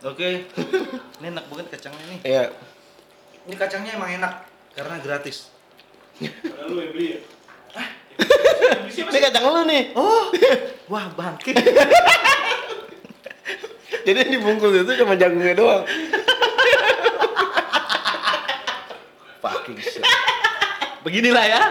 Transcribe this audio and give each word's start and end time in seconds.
Oke. 0.00 0.48
Ini 1.20 1.26
enak 1.28 1.44
banget 1.52 1.66
kacangnya 1.76 2.04
nih. 2.08 2.20
Iya. 2.24 2.44
Ini 3.44 3.54
kacangnya 3.56 4.00
emang 4.00 4.10
enak 4.16 4.32
karena 4.72 4.96
gratis. 5.04 5.52
Karena 6.16 6.64
lu 6.72 6.80
yang 6.80 6.92
beli 6.96 7.06
ya? 7.12 7.20
Ini 8.96 9.18
kacang 9.20 9.44
lu 9.44 9.62
nih. 9.68 9.92
Oh, 9.92 10.32
wah 10.88 11.04
bangke. 11.12 11.52
Jadi 14.00 14.16
yang 14.16 14.32
dibungkus 14.40 14.72
itu 14.80 14.92
cuma 15.04 15.12
jagungnya 15.20 15.52
doang. 15.52 15.84
Fucking 19.44 19.80
shit. 19.84 20.00
Beginilah 21.04 21.44
ya. 21.44 21.62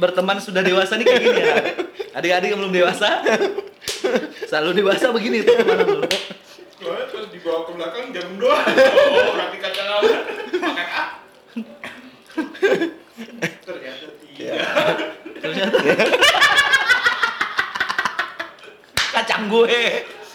Berteman 0.00 0.40
sudah 0.40 0.64
dewasa 0.64 0.96
nih 0.96 1.04
kayak 1.04 1.20
gini 1.20 1.40
ya. 1.44 1.56
Adik-adik 2.16 2.48
yang 2.56 2.64
belum 2.64 2.72
dewasa. 2.72 3.20
Selalu 4.48 4.80
dewasa 4.80 5.12
begini 5.12 5.44
tuh 5.44 5.56
lu. 5.60 6.00
Soalnya 6.84 7.06
terus 7.08 7.32
dibawa 7.32 7.64
ke 7.64 7.72
belakang 7.80 8.12
jam 8.12 8.28
doang. 8.36 8.63
Oh, 8.74 9.32
berarti 9.34 9.58
kacang 9.58 9.86
apa? 9.88 10.10
Makan 10.54 10.88
ah. 10.90 11.08
Ternyata 13.64 14.06
tidak. 14.18 14.56
Ternyata. 15.38 15.78
Kacang 19.12 19.42
gue. 19.46 19.78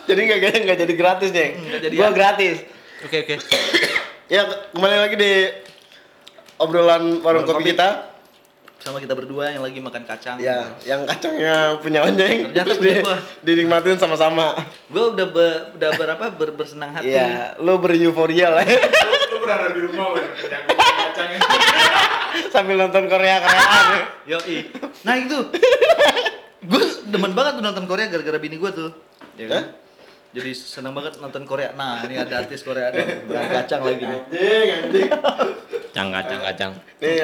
Jadi 0.08 0.20
nggak 0.26 0.38
nggak 0.40 0.54
nggak 0.66 0.80
jadi 0.80 0.94
gratis. 0.96 1.30
Nggak 1.30 1.82
jadi 1.84 1.96
Gua 1.96 2.10
ya? 2.10 2.16
gratis. 2.16 2.56
Oke 3.06 3.18
oke. 3.24 3.36
Ya 4.30 4.42
kembali 4.72 4.98
lagi 4.98 5.16
di 5.16 5.34
obrolan 6.58 7.20
warung 7.20 7.44
Warung 7.44 7.46
kopi 7.46 7.64
kopi. 7.66 7.72
kita. 7.76 7.90
Sama 8.90 8.98
kita 8.98 9.14
berdua 9.14 9.54
yang 9.54 9.62
lagi 9.62 9.78
makan 9.78 10.02
kacang. 10.02 10.42
Ya, 10.42 10.66
yang 10.82 11.06
kacangnya 11.06 11.78
punya 11.78 12.02
onjeng 12.02 12.50
Ternyata 12.50 12.66
terus 12.66 12.78
punya 12.82 12.90
di, 12.92 13.06
gua. 13.06 13.18
dinikmatin 13.46 14.02
sama-sama. 14.02 14.58
Gue 14.90 15.14
udah 15.14 15.30
be- 15.30 15.62
udah 15.78 15.90
berapa 15.94 16.26
ber- 16.34 16.58
bersenang 16.58 16.98
hati. 16.98 17.14
Iya, 17.14 17.54
lu 17.62 17.78
bereuforia 17.78 18.50
lah 18.50 18.66
Lu 18.66 19.38
berada 19.46 19.70
di 19.70 19.86
rumah, 19.86 20.18
kacangnya. 20.18 21.38
sambil 22.58 22.81
nonton 22.81 23.06
Korea 23.06 23.38
Koreaan. 23.38 23.86
Yoi. 24.26 24.58
Nah 25.06 25.16
itu. 25.22 25.38
gue 26.59 26.81
demen 27.06 27.38
banget 27.38 27.62
tuh 27.62 27.64
nonton 27.64 27.86
Korea 27.86 28.09
gara-gara 28.09 28.42
bini 28.42 28.58
gue 28.58 28.72
tuh. 28.74 28.90
Ya 29.38 29.53
kan? 29.53 29.64
Jadi 30.34 30.50
seneng 30.58 30.98
banget 30.98 31.22
nonton 31.22 31.46
Korea. 31.46 31.78
Nah 31.78 32.02
ini 32.09 32.18
ada 32.18 32.42
artis 32.42 32.66
Korea 32.66 32.90
ada 32.90 33.06
makan 33.06 33.50
kacang 33.62 33.81
lagi 33.86 34.02
nih. 34.02 34.18
Anjing, 34.26 34.68
anjing. 34.74 35.09
Kacang, 35.94 36.08
kacang, 36.09 36.42
kacang. 36.42 36.72
Nih 36.98 37.22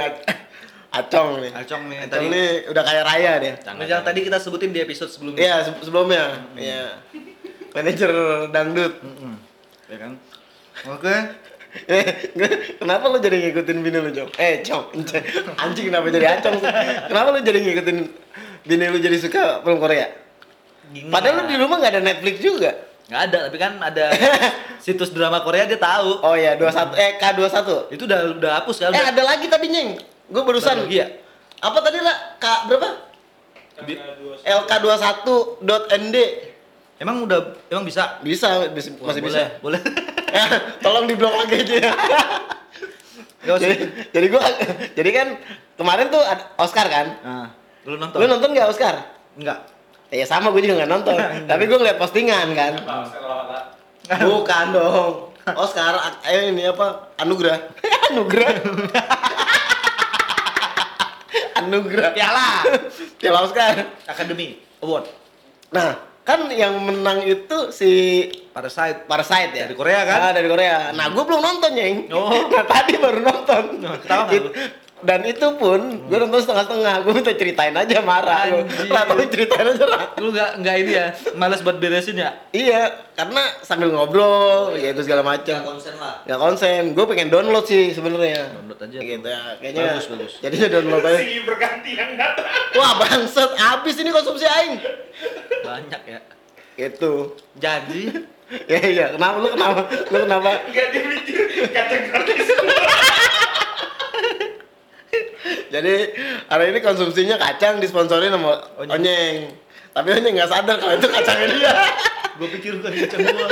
Acong 0.97 1.29
nih. 1.39 1.51
Acong 1.51 1.83
nih 1.85 1.97
Acong 1.99 2.11
tadi. 2.13 2.25
nih 2.29 2.47
udah 2.67 2.83
kayak 2.83 3.03
raya 3.03 3.31
dia. 3.37 3.53
Kacang, 3.55 3.75
Yang 3.77 3.89
kacang. 3.89 4.03
tadi 4.03 4.19
kita 4.21 4.37
sebutin 4.39 4.69
di 4.69 4.79
episode 4.79 5.09
sebelumnya. 5.09 5.39
Iya, 5.39 5.55
se- 5.61 5.81
sebelumnya. 5.81 6.23
Iya. 6.55 6.83
Manajer 7.71 8.11
dangdut. 8.49 8.93
Ya 9.85 9.97
kan? 9.97 10.11
Oke. 10.89 11.15
Eh, 11.85 12.31
kenapa 12.77 13.03
lu 13.05 13.19
jadi 13.19 13.35
ngikutin 13.41 13.77
bini 13.77 13.99
lu, 13.99 14.09
Jom? 14.09 14.31
Eh, 14.33 14.63
Jom. 14.63 14.87
Anjing 15.57 15.85
kenapa 15.85 16.07
jadi 16.07 16.25
acong? 16.33 16.55
Kenapa 17.05 17.27
lu 17.29 17.39
jadi 17.41 17.59
ngikutin 17.59 17.97
bini 18.63 18.85
lu 18.87 18.97
jadi 18.97 19.17
suka 19.19 19.59
film 19.59 19.77
Korea? 19.77 20.07
Gini 20.87 21.11
Padahal 21.11 21.35
lu 21.35 21.43
lah. 21.43 21.49
di 21.51 21.55
rumah 21.57 21.75
nggak 21.77 21.91
ada 21.91 22.01
Netflix 22.01 22.35
juga. 22.39 22.71
Nggak 23.05 23.21
ada, 23.21 23.37
tapi 23.45 23.57
kan 23.59 23.73
ada 23.77 24.05
situs 24.83 25.11
drama 25.11 25.43
Korea 25.43 25.67
dia 25.67 25.75
tahu. 25.75 26.23
Oh 26.23 26.33
iya, 26.33 26.55
21 26.55 26.95
eh 26.95 27.11
K21. 27.19 27.59
Itu 27.91 28.03
udah 28.07 28.19
udah 28.33 28.51
hapus 28.55 28.75
kan? 28.79 28.89
Eh, 28.89 29.05
ada 29.05 29.21
lagi 29.21 29.45
tadi, 29.45 29.67
Nyeng. 29.67 29.89
Gue 30.25 30.41
barusan. 30.41 30.75
Baru 30.75 30.87
lagi 30.87 30.97
ya? 30.97 31.07
Apa 31.61 31.77
tadi 31.81 31.99
lah? 31.99 32.15
K 32.35 32.45
berapa? 32.67 32.89
Bi- 33.83 33.99
LK21.nd. 34.41 36.17
Emang 36.95 37.27
udah 37.27 37.39
emang 37.67 37.83
bisa? 37.83 38.23
Bisa, 38.23 38.71
bis- 38.71 38.87
Wah, 38.97 39.11
masih 39.11 39.21
boleh, 39.21 39.35
bisa. 39.35 39.59
Boleh. 39.59 39.81
Ya, 40.31 40.45
tolong 40.83 41.05
diblok 41.05 41.35
lagi 41.35 41.55
aja 41.59 41.75
ya. 41.81 41.91
Gak 43.45 43.55
usah. 43.55 43.61
jadi, 43.61 43.75
jadi 44.09 44.25
gua 44.31 44.41
jadi 44.95 45.09
kan 45.11 45.27
kemarin 45.75 46.09
tuh 46.09 46.17
ada 46.17 46.49
Oscar 46.57 46.87
kan? 46.87 47.05
Nah, 47.21 47.47
lu 47.85 47.99
nonton? 47.99 48.17
Lu 48.17 48.25
nonton 48.25 48.49
nggak 48.51 48.67
Oscar? 48.71 48.95
Enggak. 49.37 49.59
Ya 50.09 50.23
sama 50.23 50.49
gue 50.49 50.63
juga 50.63 50.81
nggak 50.81 50.91
nonton. 50.91 51.13
Tapi 51.51 51.63
gue 51.67 51.77
ngeliat 51.77 51.99
postingan 51.99 52.47
kan. 52.55 52.73
Bukan 54.07 54.65
dong. 54.71 55.13
Oscar, 55.45 55.93
eh 56.25 56.49
ini 56.49 56.65
apa? 56.65 57.13
Anugerah. 57.19 57.69
Anugerah. 58.09 58.53
Anugerah. 61.65 62.11
Piala 62.13 62.49
Piala 63.19 63.39
Oscar. 63.43 63.75
Academy 64.05 64.61
Award. 64.85 65.05
Nah, 65.73 65.97
kan 66.25 66.49
yang 66.53 66.77
menang 66.81 67.25
itu 67.25 67.73
si 67.73 67.91
Parasite. 68.55 69.03
Parasite 69.09 69.51
ya? 69.51 69.65
Dari 69.67 69.75
Korea 69.75 70.01
kan? 70.07 70.19
Ah, 70.19 70.31
dari 70.31 70.47
Korea. 70.47 70.95
Nah, 70.95 71.11
gue 71.11 71.23
belum 71.27 71.41
nonton, 71.43 71.71
Nyeng. 71.75 71.95
Oh. 72.15 72.31
Nah, 72.31 72.63
tadi 72.73 72.95
baru 72.95 73.19
nonton. 73.19 73.63
Nah, 73.83 74.25
lu? 74.31 74.49
Dan 75.05 75.21
itu 75.21 75.47
pun, 75.61 75.79
gue 76.09 76.17
nonton 76.17 76.41
setengah-setengah. 76.41 77.05
Gue 77.05 77.13
minta 77.13 77.31
ceritain 77.37 77.75
aja, 77.77 77.97
marah. 78.01 78.49
Gue 78.49 79.27
ceritain 79.29 79.69
aja 79.69 79.85
lah. 79.85 80.17
Lu 80.17 80.33
nggak 80.33 80.65
nggak 80.65 80.75
ini 80.81 80.91
ya? 80.97 81.07
Males 81.37 81.61
buat 81.61 81.77
beresin 81.77 82.17
ya? 82.17 82.33
Iya, 82.49 83.13
karena 83.13 83.53
sambil 83.61 83.93
ngobrol, 83.93 84.73
ya 84.75 84.89
itu 84.91 85.05
segala 85.05 85.21
macam. 85.21 85.61
konsen 85.61 85.93
lah. 86.01 86.25
Nggak 86.25 86.39
konsen. 86.41 86.81
Gue 86.97 87.05
pengen 87.05 87.29
download 87.29 87.69
sih 87.69 87.93
sebenarnya. 87.93 88.49
Download 88.57 88.79
aja. 88.81 88.97
Gitu 88.97 89.27
ya, 89.29 89.41
kayaknya. 89.61 89.83
Bagus, 89.93 90.07
bagus. 90.09 90.33
Jadinya 90.41 90.67
download 90.73 91.03
aja. 91.05 91.19
Silih 91.21 91.43
berganti 91.45 91.91
yang 91.93 92.11
datang. 92.17 92.47
Wah, 92.73 92.91
bangsat. 92.97 93.49
Abis 93.55 93.95
ini 94.01 94.09
konsumsi 94.09 94.49
aing. 94.49 94.81
Banyak 95.61 96.01
ya. 96.09 96.19
Gitu. 96.75 97.37
Jadi 97.55 98.03
Ya 98.71 98.79
iya, 98.85 99.05
kenapa 99.17 99.41
lu 99.41 99.49
kenapa? 99.57 99.81
Lu 100.13 100.17
kenapa? 100.21 100.49
Gak 100.69 100.87
dia 100.93 101.01
mikir 101.09 101.39
kacang 101.73 102.03
gratis. 102.13 102.45
Jadi 105.67 105.93
hari 106.45 106.65
ini 106.69 106.79
konsumsinya 106.79 107.35
kacang 107.35 107.79
disponsori 107.79 108.27
sama 108.27 108.59
Onyeng. 108.77 108.93
Onyeng. 108.95 109.35
Tapi 109.91 110.07
Onyeng 110.11 110.33
nggak 110.35 110.49
sadar 110.49 110.75
kalau 110.75 110.93
itu 110.93 111.07
kacangnya 111.07 111.47
dia. 111.49 111.73
gue 112.37 112.47
pikir 112.59 112.71
bukan 112.79 112.91
kacang 112.93 113.21
gua. 113.25 113.47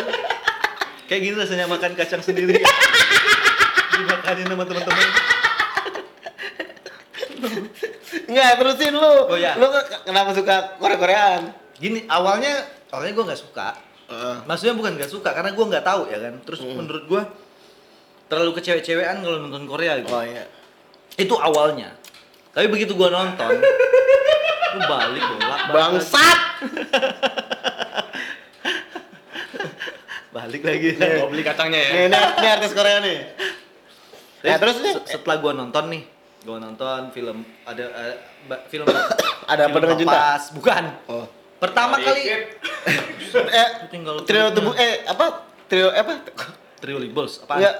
Kayak 1.03 1.21
gini 1.21 1.35
rasanya 1.35 1.65
makan 1.67 1.91
kacang 1.93 2.19
sendiri. 2.19 2.59
Dimakanin 3.93 4.45
sama 4.47 4.63
teman-teman. 4.63 5.07
Nggak, 8.23 8.51
terusin 8.59 8.93
lu. 8.95 9.13
Oh, 9.29 9.37
iya. 9.37 9.53
Lu 9.57 9.67
ke- 9.69 10.03
kenapa 10.05 10.31
suka 10.33 10.55
Korea-Koreaan? 10.79 11.53
Gini, 11.77 12.05
awalnya 12.07 12.63
awalnya 12.89 13.13
gue 13.13 13.25
nggak 13.29 13.41
suka. 13.41 13.69
Maksudnya 14.45 14.77
bukan 14.77 14.93
nggak 14.95 15.09
suka 15.09 15.33
karena 15.33 15.51
gue 15.51 15.65
nggak 15.65 15.85
tahu 15.85 16.01
ya 16.07 16.17
kan. 16.21 16.33
Terus 16.45 16.59
menurut 16.63 17.03
gue 17.05 17.21
terlalu 18.29 18.51
kecewek-cewekan 18.57 19.21
kalau 19.21 19.37
nonton 19.41 19.65
Korea 19.65 19.99
gitu. 19.99 20.13
Oh 20.13 20.23
iya. 20.23 20.45
Itu 21.15 21.35
awalnya. 21.35 21.93
Tapi 22.53 22.69
begitu 22.69 22.93
gua 22.93 23.09
nonton, 23.09 23.49
lu 24.69 24.79
balik 24.83 25.23
bolak 25.27 25.61
Bangsat. 25.69 26.39
balik 30.31 30.61
lagi. 30.61 30.89
Mau 31.19 31.29
beli 31.29 31.41
kacangnya 31.41 31.79
ya? 31.79 31.89
Nih, 31.89 32.03
ini, 32.07 32.17
ini 32.39 32.47
artis 32.47 32.71
Korea 32.71 32.97
nih. 32.99 33.17
Ya, 34.43 34.55
terus 34.57 34.77
nih. 34.79 34.93
se- 34.93 35.17
setelah 35.17 35.37
gua 35.39 35.53
nonton 35.53 35.83
nih, 35.87 36.03
gua 36.41 36.57
nonton 36.59 37.09
film 37.09 37.41
ada 37.63 37.85
eh, 37.85 38.15
ba- 38.45 38.63
film 38.67 38.85
Ada 39.43 39.61
apa 39.65 39.71
film 39.71 39.81
dengan 39.83 39.97
cinta? 39.97 40.21
Bukan. 40.53 40.83
Oh. 41.07 41.25
Pertama 41.57 41.95
kali 41.95 42.21
Eh, 43.33 43.69
tinggal 43.89 44.21
trio 44.23 44.51
tubuh 44.51 44.75
eh 44.75 45.01
apa? 45.03 45.47
Trio 45.65 45.89
eh, 45.89 45.99
apa? 45.99 46.21
Trio 46.77 46.97
Libels 46.97 47.41
apa? 47.41 47.57
Ya. 47.57 47.71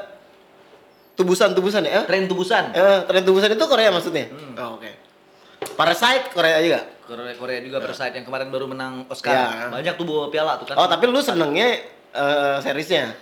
Tubusan-tubusan 1.13 1.83
ya? 1.85 2.01
Tren 2.03 2.25
tubusan. 2.25 2.73
Eh, 2.73 2.99
tren 3.05 3.21
tubusan 3.21 3.49
itu 3.49 3.65
Korea 3.65 3.89
maksudnya? 3.89 4.25
Hmm. 4.27 4.57
Oh, 4.57 4.69
oke. 4.75 4.89
Parasite 5.73 6.33
Korea 6.33 6.57
juga. 6.59 6.79
Korea, 7.03 7.33
Korea 7.35 7.59
juga 7.61 7.77
Parasite 7.79 8.13
yang 8.15 8.25
kemarin 8.25 8.49
baru 8.49 8.65
menang 8.65 9.05
Oscar. 9.05 9.31
Ya. 9.31 9.69
Banyak 9.69 9.93
tuh 9.93 10.05
bawa 10.05 10.27
piala 10.27 10.57
tuh 10.57 10.65
kan. 10.65 10.75
Oh, 10.75 10.87
tapi 10.87 11.05
lu 11.05 11.19
senengnya 11.19 11.85
eh, 12.09 12.57
seriesnya? 12.59 13.13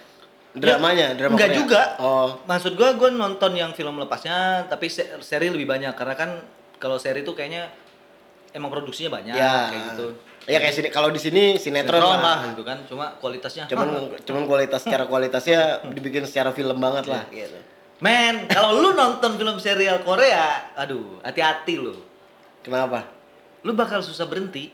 Dramanya, 0.52 1.16
drama 1.16 1.36
Enggak 1.36 1.50
Korea? 1.50 1.60
juga. 1.60 1.82
Oh. 1.98 2.28
Maksud 2.44 2.76
gua 2.76 2.92
gua 2.94 3.08
nonton 3.08 3.52
yang 3.54 3.72
film 3.72 3.96
lepasnya 3.98 4.68
tapi 4.68 4.88
se- 4.88 5.08
seri 5.20 5.48
lebih 5.48 5.64
banyak 5.64 5.92
karena 5.92 6.12
kan 6.14 6.30
kalau 6.76 6.96
seri 6.96 7.24
tuh 7.24 7.32
kayaknya 7.32 7.72
emang 8.52 8.68
produksinya 8.68 9.12
banyak 9.14 9.32
Ya. 9.32 9.68
kayak 9.68 9.84
gitu. 9.92 10.08
Ya 10.44 10.58
kayak 10.58 10.74
sini 10.74 10.90
kalau 10.90 11.08
di 11.08 11.22
sini 11.22 11.56
sinetron, 11.56 12.02
Sinetron 12.02 12.20
lah. 12.20 12.40
gitu 12.50 12.64
kan, 12.66 12.78
cuma 12.84 13.14
kualitasnya 13.16 13.70
Cuman 13.70 14.10
cuman 14.26 14.44
kualitas 14.44 14.82
secara 14.82 15.06
kualitasnya 15.06 15.60
dibikin 15.88 16.26
secara 16.26 16.52
film 16.52 16.76
banget 16.76 17.08
lah 17.08 17.24
gitu. 17.30 17.56
Men, 18.02 18.50
kalau 18.50 18.82
lu 18.82 18.98
nonton 18.98 19.38
film 19.38 19.62
serial 19.62 20.02
Korea, 20.02 20.74
aduh, 20.74 21.22
hati-hati 21.22 21.78
lu. 21.78 21.94
Kenapa? 22.66 23.06
Lu 23.62 23.78
bakal 23.78 24.02
susah 24.02 24.26
berhenti. 24.26 24.74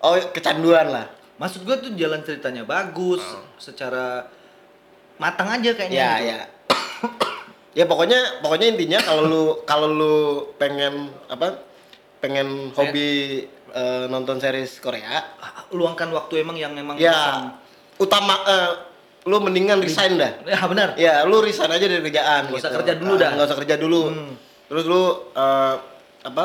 Oh, 0.00 0.16
kecanduan 0.32 0.88
lah. 0.88 1.06
Maksud 1.36 1.68
gua 1.68 1.76
tuh 1.76 1.92
jalan 1.92 2.24
ceritanya 2.24 2.64
bagus, 2.64 3.20
secara 3.60 4.24
matang 5.20 5.52
aja 5.52 5.76
kayaknya. 5.76 6.00
Ya, 6.00 6.12
gitu. 6.16 6.28
ya. 6.32 6.40
ya 7.76 7.84
pokoknya 7.84 8.40
pokoknya 8.40 8.66
intinya 8.72 8.98
kalau 9.04 9.22
lu 9.28 9.42
kalau 9.68 9.88
lu 9.92 10.16
pengen 10.56 11.12
apa? 11.28 11.60
Pengen 12.24 12.72
hobi 12.72 13.44
eh, 13.76 14.04
nonton 14.08 14.40
series 14.40 14.80
Korea, 14.80 15.28
Luangkan 15.76 16.08
waktu 16.08 16.40
emang 16.40 16.56
yang 16.56 16.72
emang 16.72 16.96
ya 16.96 17.52
utama 18.00 18.40
eh, 18.48 18.72
lu 19.26 19.36
mendingan 19.38 19.78
resign 19.78 20.14
dah. 20.14 20.32
Ya 20.46 20.62
benar. 20.64 20.88
Ya, 20.96 21.14
lu 21.22 21.38
resign 21.38 21.66
aja 21.68 21.82
dari 21.82 21.98
kerjaan. 22.00 22.46
Nggak 22.46 22.56
usah 22.56 22.70
gitu. 22.70 22.78
kerja 22.80 22.94
dulu 22.94 23.12
Ah, 23.12 23.18
dah. 23.18 23.30
Nggak 23.34 23.46
usah 23.46 23.58
kerja 23.58 23.74
dulu. 23.76 24.02
Hmm. 24.06 24.32
Terus 24.66 24.84
lu 24.84 25.02
eh, 25.34 25.74
apa? 26.22 26.44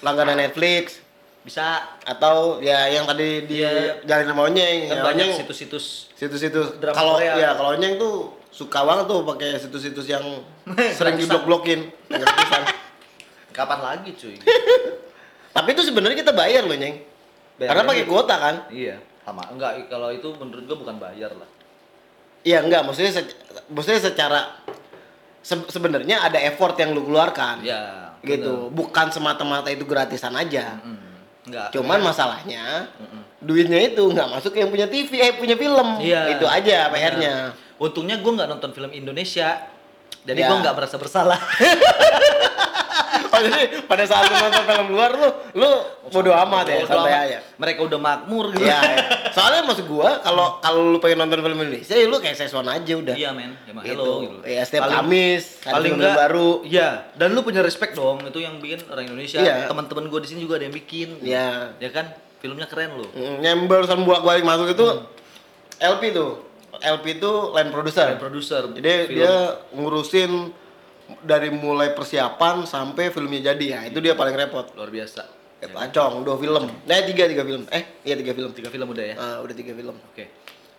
Langganan 0.00 0.36
Netflix 0.38 1.00
Bisa 1.40 1.80
atau 2.02 2.60
ya 2.60 2.84
yang 2.86 3.04
tadi 3.04 3.44
di 3.44 3.60
Iya. 3.60 4.04
Jalan 4.04 4.24
sama 4.28 4.42
Onyeng. 4.44 4.78
kan 4.86 4.96
Ya, 4.96 5.02
banyak 5.02 5.26
situs-situs 5.34 6.12
situs-situs 6.12 6.76
kalau 6.92 7.16
ya 7.16 7.56
kalau 7.56 7.72
Onyeng 7.72 7.96
tuh 7.96 8.36
suka 8.50 8.84
banget 8.84 9.08
tuh 9.08 9.24
pakai 9.24 9.56
situs-situs 9.56 10.04
yang 10.04 10.20
sering 10.96 11.16
diblok-blokin. 11.16 11.88
Kapan 13.50 13.80
lagi 13.80 14.12
cuy? 14.14 14.36
Tapi 15.56 15.68
itu 15.72 15.82
sebenarnya 15.82 16.16
kita 16.16 16.30
bayar 16.30 16.62
loh, 16.62 16.76
Nyeng. 16.76 17.02
Bayar 17.56 17.68
Karena 17.74 17.82
pakai 17.84 18.04
kuota 18.04 18.34
kan? 18.36 18.56
iya. 18.68 18.96
Sama 19.20 19.44
enggak 19.48 19.88
kalau 19.88 20.08
itu 20.10 20.28
menurut 20.34 20.64
gua 20.64 20.76
bukan 20.76 20.96
bayar 20.98 21.32
lah. 21.36 21.48
Iya 22.40 22.64
enggak, 22.64 22.82
maksudnya 22.82 23.12
se- 23.12 23.36
maksudnya 23.68 24.00
secara 24.00 24.40
se- 25.40 25.68
sebenarnya 25.68 26.24
ada 26.24 26.40
effort 26.40 26.72
yang 26.76 26.92
lu 26.92 27.04
keluarkan. 27.04 27.60
Ya. 27.60 28.12
Gitu. 28.20 28.68
Bukan 28.70 29.08
semata-mata 29.08 29.68
itu 29.68 29.84
gratisan 29.84 30.32
aja. 30.34 30.80
Enggak. 31.44 31.72
Cuman 31.72 32.00
masalahnya 32.00 32.88
duitnya 33.40 33.80
itu 33.80 34.00
nggak 34.00 34.28
masuk 34.28 34.52
yang 34.52 34.68
punya 34.68 34.84
TV, 34.88 35.08
eh 35.16 35.32
punya 35.36 35.56
film. 35.56 36.00
Iya. 36.00 36.36
Itu 36.36 36.44
aja. 36.44 36.88
PR-nya. 36.88 37.52
Untungnya 37.80 38.20
gua 38.20 38.44
nggak 38.44 38.48
nonton 38.50 38.70
film 38.72 38.92
Indonesia. 38.92 39.68
Jadi 40.20 40.40
Ya. 40.40 40.48
gua 40.52 40.56
nggak 40.60 40.76
merasa 40.76 40.96
bersalah. 40.96 41.40
Jadi 43.42 43.60
pada 43.84 44.04
saat 44.04 44.24
lu 44.24 44.36
nonton 44.36 44.64
film 44.64 44.86
luar 44.90 45.10
lu 45.12 45.28
lu 45.56 45.70
bodo 46.06 46.30
amat 46.32 46.64
ya, 46.64 46.82
santai 46.82 47.12
amat. 47.12 47.24
aja. 47.24 47.38
Mereka 47.56 47.80
udah 47.82 47.98
makmur 47.98 48.44
gitu. 48.50 48.62
Iya, 48.62 48.78
iya. 48.78 48.98
Soalnya 49.30 49.62
maksud 49.62 49.86
gua 49.86 50.20
kalau 50.20 50.58
kalau 50.58 50.90
lu 50.90 50.98
pengen 50.98 51.18
nonton 51.20 51.40
film 51.40 51.58
Indonesia 51.58 51.92
ya 51.92 52.04
lu 52.04 52.16
kayak 52.16 52.36
sesuatu 52.36 52.66
aja 52.66 52.92
udah. 52.94 53.14
Iya 53.14 53.30
men, 53.30 53.54
emang 53.64 53.82
Gitu. 53.82 53.94
hello 53.94 54.12
gitu. 54.20 54.36
Iya, 54.42 54.62
setiap 54.62 54.82
Paling- 54.84 54.96
Kamis 55.00 55.42
paling 55.62 55.92
enggak 55.94 56.16
baru. 56.18 56.50
Iya, 56.62 56.88
dan 57.14 57.28
lu 57.30 57.40
punya 57.40 57.60
respect 57.60 57.92
dong, 57.92 58.20
itu 58.22 58.38
yang 58.38 58.58
bikin 58.58 58.84
orang 58.86 59.06
Indonesia. 59.06 59.38
Iya. 59.38 59.66
Teman-teman 59.66 60.04
gua 60.06 60.20
di 60.20 60.28
sini 60.28 60.40
juga 60.40 60.56
ada 60.56 60.64
yang 60.64 60.74
bikin. 60.74 61.08
Iya. 61.20 61.74
Ya 61.76 61.90
kan? 61.90 62.10
Filmnya 62.38 62.64
keren 62.64 62.96
loh. 62.96 63.10
Mm, 63.10 63.36
Nyembel 63.38 63.84
sama 63.84 64.00
bolak-balik 64.02 64.42
masuk 64.42 64.70
itu 64.70 64.86
LP 65.78 66.02
tuh. 66.10 66.32
LP 66.72 67.04
itu 67.14 67.32
line 67.52 67.68
producer. 67.68 68.06
Line 68.06 68.16
producer. 68.18 68.62
Jadi 68.72 68.92
film. 69.04 69.14
dia 69.14 69.34
ngurusin 69.70 70.32
dari 71.22 71.50
mulai 71.50 71.92
persiapan 71.92 72.66
sampai 72.66 73.10
filmnya 73.10 73.52
jadi 73.54 73.66
ya. 73.66 73.80
Itu 73.88 73.98
dia 73.98 74.14
paling 74.14 74.34
repot. 74.34 74.70
luar 74.74 74.90
biasa. 74.90 75.22
Kayak 75.60 75.76
Pacong, 75.76 76.24
dua 76.24 76.36
film. 76.40 76.64
Eh 76.88 77.02
tiga 77.04 77.24
tiga 77.28 77.44
film. 77.44 77.62
Eh 77.68 77.82
iya 78.08 78.16
tiga 78.16 78.32
film. 78.32 78.50
Tiga 78.56 78.72
film 78.72 78.86
udah 78.88 79.04
ya. 79.04 79.14
Ah, 79.20 79.38
udah 79.44 79.52
tiga 79.52 79.76
film. 79.76 79.92
Oke. 79.92 80.24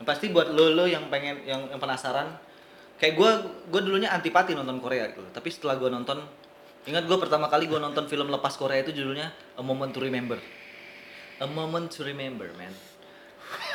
Yang 0.02 0.06
Pasti 0.10 0.26
buat 0.34 0.50
lo 0.50 0.74
lo 0.74 0.90
yang 0.90 1.06
pengen 1.14 1.46
yang, 1.46 1.70
yang 1.70 1.78
penasaran 1.78 2.34
kayak 2.98 3.14
gua 3.14 3.46
gua 3.70 3.82
dulunya 3.86 4.10
antipati 4.10 4.58
nonton 4.58 4.82
Korea 4.82 5.14
gitu. 5.14 5.22
Tapi 5.30 5.50
setelah 5.54 5.78
gua 5.78 5.94
nonton 5.94 6.26
ingat 6.90 7.06
gua 7.06 7.22
pertama 7.22 7.46
kali 7.46 7.70
gua 7.70 7.78
nonton 7.78 8.10
film 8.10 8.34
lepas 8.34 8.58
Korea 8.58 8.82
itu 8.82 8.90
judulnya 8.90 9.30
A 9.54 9.62
Moment 9.62 9.94
to 9.94 10.02
Remember. 10.02 10.42
A 11.38 11.46
Moment 11.46 11.94
to 11.94 12.02
Remember, 12.02 12.50
man. 12.58 12.74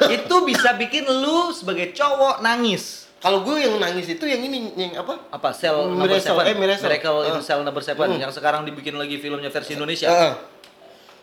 itu 0.09 0.37
bisa 0.47 0.73
bikin 0.75 1.05
lu 1.06 1.52
sebagai 1.52 1.93
cowok 1.94 2.41
nangis. 2.41 3.06
Kalau 3.17 3.41
gue 3.43 3.57
yang 3.59 3.75
nangis 3.77 4.07
itu 4.07 4.23
yang 4.23 4.39
ini 4.39 4.77
yang 4.77 4.93
apa? 4.99 5.17
Apa 5.31 5.49
Cell 5.51 5.89
Number 5.89 6.21
Seven? 6.21 6.45
eh, 6.45 6.53
Miracle. 6.55 6.85
Miracle 6.85 7.19
in 7.25 7.33
Ah. 7.33 7.43
Cell 7.43 7.61
Number 7.61 7.81
Seven 7.81 8.09
Hmm. 8.09 8.21
yang 8.21 8.31
sekarang 8.31 8.63
dibikin 8.63 8.95
lagi 8.95 9.17
filmnya 9.17 9.49
versi 9.49 9.73
Indonesia. 9.73 10.07
Heeh. 10.07 10.33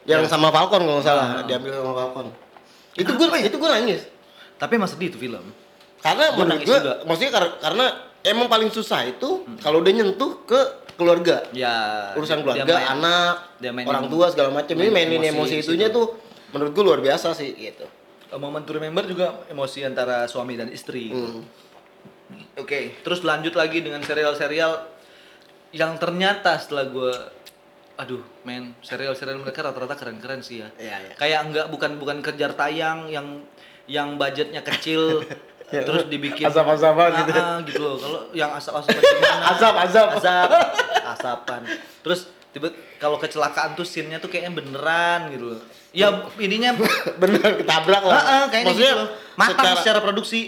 Yang 0.04 0.28
sama 0.28 0.50
Falcon 0.50 0.82
kalau 0.82 1.00
nggak 1.00 1.06
salah, 1.06 1.28
Ah. 1.32 1.44
diambil 1.44 1.72
sama 1.72 1.94
Falcon. 1.96 2.28
Itu 2.94 3.12
gue 3.14 3.28
itu 3.40 3.56
gue 3.56 3.70
nangis. 3.72 4.02
Tapi 4.56 4.72
emang 4.74 4.90
sedih 4.90 5.10
itu 5.10 5.18
film. 5.18 5.46
Karena 6.00 6.26
Gua 6.30 6.44
menurut 6.44 6.52
nangis 6.60 6.68
gue, 6.68 6.78
juga. 6.78 6.94
maksudnya 7.04 7.32
kar- 7.32 7.58
karena 7.62 7.86
emang 8.22 8.48
paling 8.48 8.70
susah 8.70 9.00
itu 9.04 9.30
kalau 9.60 9.80
udah 9.80 9.92
nyentuh 9.94 10.44
ke 10.44 10.60
keluarga. 10.94 11.46
Ya. 11.52 11.74
Urusan 12.14 12.42
dia 12.42 12.44
keluarga, 12.44 12.74
main- 12.76 12.90
anak, 12.92 13.36
dia 13.58 13.72
mainin- 13.72 13.88
orang 13.88 14.06
tua 14.08 14.26
segala 14.28 14.50
macam. 14.52 14.74
Ini 14.74 14.90
mainin 14.90 15.22
emosi, 15.22 15.30
emosi 15.32 15.56
di 15.56 15.62
itunya 15.64 15.88
situ. 15.88 15.96
tuh 15.96 16.06
menurut 16.52 16.72
gue 16.74 16.84
luar 16.84 17.00
biasa 17.00 17.32
sih 17.32 17.54
gitu. 17.54 17.86
A 18.28 18.36
Moment 18.36 18.62
to 18.62 18.74
Remember 18.74 19.02
juga 19.04 19.46
emosi 19.48 19.86
antara 19.86 20.26
suami 20.26 20.54
dan 20.54 20.68
istri. 20.68 21.08
Hmm. 21.08 21.46
Oke, 22.60 22.98
terus 23.02 23.22
lanjut 23.26 23.54
lagi 23.58 23.82
dengan 23.82 24.02
serial-serial 24.02 24.90
yang 25.74 25.98
ternyata 25.98 26.58
setelah 26.62 26.86
gue, 26.90 27.14
aduh, 27.98 28.22
men, 28.46 28.78
serial-serial 28.86 29.42
mereka 29.42 29.66
rata-rata 29.66 29.98
keren-keren 29.98 30.46
sih 30.46 30.62
ya. 30.62 30.70
Iya, 30.78 30.96
iya. 31.02 31.14
Kayak 31.18 31.40
enggak 31.50 31.66
bukan 31.74 31.92
bukan 31.98 32.18
kejar 32.22 32.54
tayang 32.54 33.10
yang 33.10 33.42
yang 33.90 34.16
budgetnya 34.16 34.64
kecil, 34.64 35.20
Ya, 35.74 35.82
terus 35.82 36.06
dibikin 36.06 36.46
asap-asapan 36.46 37.10
gitu. 37.26 37.32
Ah, 37.34 37.42
ah, 37.42 37.58
gitu 37.66 37.82
loh. 37.82 37.96
Kalau 37.98 38.20
yang? 38.38 38.54
Azab, 38.54 38.76
azab. 39.82 40.08
asap, 40.22 40.50
asapan. 41.18 41.62
Terus 42.06 42.30
tiba 42.54 42.70
kalau 43.02 43.18
kecelakaan 43.18 43.74
tuh 43.74 43.82
scene-nya 43.82 44.22
tuh 44.22 44.30
kayaknya 44.30 44.54
beneran 44.54 45.34
gitu 45.34 45.58
loh. 45.58 45.60
Ya 45.90 46.14
ininya 46.38 46.78
Bener 47.22 47.42
ketabrak 47.42 48.04
lah. 48.06 48.14
Ah, 48.14 48.22
ah, 48.22 48.44
kayaknya 48.54 48.70
Maksudnya 48.70 48.94
gitu 48.94 49.02
loh. 49.02 49.10
Matang 49.34 49.66
secara, 49.66 49.82
secara 49.82 50.00
produksi. 50.06 50.40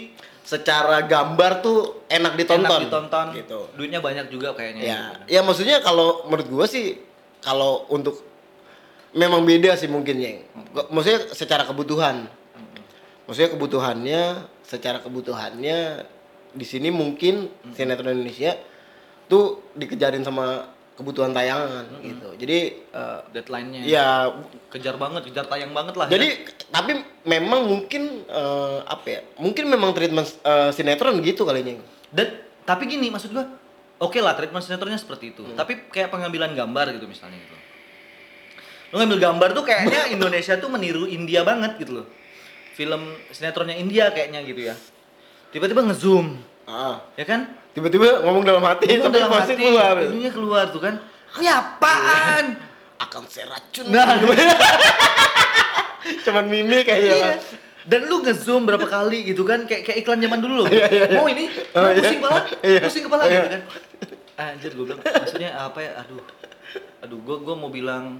Secara 0.46 1.02
gambar 1.02 1.58
tuh 1.58 2.06
enak 2.06 2.38
ditonton. 2.38 2.70
Enak 2.70 2.86
ditonton. 2.86 3.26
Gitu. 3.34 3.60
Duitnya 3.74 3.98
banyak 3.98 4.30
juga 4.30 4.54
kayaknya. 4.54 4.82
Ya, 4.86 5.00
ya 5.26 5.40
maksudnya 5.42 5.82
kalau 5.82 6.22
menurut 6.30 6.46
gua 6.46 6.64
sih 6.70 7.02
kalau 7.42 7.82
untuk 7.90 8.22
memang 9.10 9.42
beda 9.42 9.74
sih 9.74 9.90
mungkin 9.90 10.16
yang 10.22 10.38
maksudnya 10.94 11.34
secara 11.34 11.66
kebutuhan. 11.66 12.30
Maksudnya 13.26 13.50
kebutuhannya 13.58 14.22
secara 14.62 15.02
kebutuhannya 15.02 16.06
di 16.54 16.62
sini 16.62 16.94
mungkin 16.94 17.50
sinetron 17.74 18.14
Indonesia 18.14 18.54
tuh 19.26 19.74
dikejarin 19.74 20.22
sama 20.22 20.75
kebutuhan 20.96 21.30
tayangan 21.30 21.84
gitu. 22.00 22.28
Jadi 22.34 22.58
eh, 22.88 23.18
Deadline-nya. 23.30 23.80
ya 23.84 24.32
Kejar 24.66 24.96
banget, 24.96 25.28
kejar 25.28 25.44
tayang 25.44 25.70
banget 25.70 25.94
lah. 25.94 26.08
jadi 26.08 26.40
tapi 26.66 26.96
memang 27.22 27.64
mungkin 27.64 28.24
eh, 28.24 28.78
apa 28.82 29.06
ya? 29.06 29.20
Mungkin 29.36 29.64
memang 29.66 29.92
treatment 29.92 30.26
eh, 30.40 30.72
sinetron 30.72 31.20
gitu 31.20 31.44
kali 31.44 31.60
Nyeng. 31.60 31.80
Dan 32.08 32.32
tapi 32.64 32.88
gini 32.88 33.12
maksud 33.12 33.30
gua, 33.30 33.44
oke 33.98 34.18
lah 34.18 34.32
treatment 34.32 34.60
sinetronnya 34.60 34.96
seperti 34.96 35.30
itu. 35.30 35.44
Hmm. 35.44 35.54
Tapi 35.54 35.86
kayak 35.86 36.08
pengambilan 36.08 36.56
gambar 36.56 36.96
gitu 36.96 37.06
misalnya 37.06 37.36
gitu. 37.36 37.54
Lu 38.86 39.02
ngambil 39.02 39.18
gambar 39.20 39.48
tuh 39.52 39.64
kayaknya 39.64 40.08
Indonesia 40.16 40.56
tuh 40.56 40.72
meniru 40.72 41.04
India 41.04 41.44
banget 41.44 41.76
gitu 41.76 42.00
loh. 42.00 42.06
Film 42.72 43.02
sinetronnya 43.30 43.76
India 43.76 44.08
kayaknya 44.10 44.40
gitu 44.42 44.64
ya. 44.64 44.74
Tiba-tiba 45.48 45.80
ngezoom, 45.82 46.36
Ah. 46.66 47.00
ya 47.16 47.24
kan? 47.24 47.48
Tiba-tiba 47.76 48.24
ngomong 48.24 48.40
dalam 48.40 48.64
hati 48.64 48.88
Itu 48.88 49.04
tapi 49.04 49.20
dalam 49.20 49.36
hati, 49.36 49.52
keluar. 49.52 49.94
ininya 50.00 50.32
keluar 50.32 50.64
tuh 50.72 50.80
kan. 50.80 50.94
Ini 51.36 51.46
apaan? 51.46 52.44
Akan 52.96 53.28
saya 53.28 53.52
racun. 53.52 53.92
Nah, 53.92 54.16
cuman 56.24 56.44
mimik 56.46 56.88
kayaknya. 56.88 57.12
Iya. 57.12 57.20
kan. 57.22 57.38
Dan 57.86 58.00
lu 58.08 58.18
nge-zoom 58.18 58.64
berapa 58.64 58.82
kali 58.82 59.28
gitu 59.28 59.44
kan 59.44 59.62
kayak 59.62 59.84
kayak 59.84 59.98
iklan 60.00 60.18
zaman 60.18 60.40
dulu 60.40 60.54
loh. 60.58 60.66
Mau 61.12 61.28
ini, 61.28 61.46
Oh, 61.70 61.84
mau 61.84 61.92
iya. 61.92 62.00
pusing 62.00 62.18
kepala, 62.18 62.40
Iya. 62.58 62.80
pusing 62.82 63.04
kepala 63.04 63.22
Iya. 63.22 63.30
gitu 63.36 63.48
kan. 63.48 63.62
Anjir 64.36 64.70
gue 64.72 64.84
bilang, 64.84 65.00
maksudnya 65.00 65.50
apa 65.54 65.78
ya? 65.78 65.90
Aduh. 66.00 66.20
Aduh, 66.98 67.18
gua 67.22 67.36
gua 67.38 67.54
mau 67.54 67.68
bilang 67.68 68.18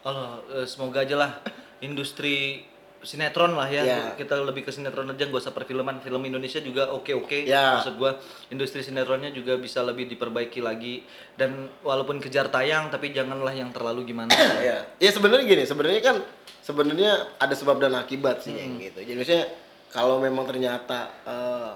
Allah, 0.00 0.40
eh, 0.50 0.66
semoga 0.66 1.00
aja 1.00 1.14
lah 1.14 1.30
industri 1.78 2.64
sinetron 3.00 3.52
lah 3.52 3.64
ya. 3.66 3.82
Iya. 3.82 4.00
Kita 4.14 4.36
lebih 4.38 4.62
ke 4.62 4.70
sinetron 4.70 5.08
aja 5.08 5.24
gak 5.24 5.40
usah 5.40 5.50
perfilman. 5.50 5.98
Film 5.98 6.20
Indonesia 6.22 6.60
juga 6.60 6.88
oke-oke. 6.88 7.44
Iya. 7.44 7.80
Maksud 7.80 7.96
gua 7.96 8.20
industri 8.48 8.80
sinetronnya 8.80 9.30
juga 9.30 9.56
bisa 9.56 9.80
lebih 9.80 10.04
diperbaiki 10.06 10.60
lagi 10.60 11.02
dan 11.34 11.54
walaupun 11.80 12.18
kejar 12.18 12.48
tayang 12.48 12.88
tapi 12.88 13.10
janganlah 13.10 13.50
yang 13.50 13.70
terlalu 13.70 14.04
gimana. 14.06 14.28
Ya, 14.60 14.84
ya 14.96 15.10
sebenarnya 15.10 15.44
gini, 15.46 15.64
sebenarnya 15.64 16.02
kan 16.02 16.16
sebenarnya 16.60 17.12
ada 17.36 17.52
sebab 17.52 17.76
dan 17.76 17.96
akibat 17.96 18.40
sih 18.40 18.52
Hmm. 18.52 18.76
gitu. 18.76 19.00
Jadi 19.00 19.16
maksudnya 19.16 19.46
kalau 19.88 20.20
memang 20.20 20.44
ternyata 20.44 21.08
eh, 21.24 21.72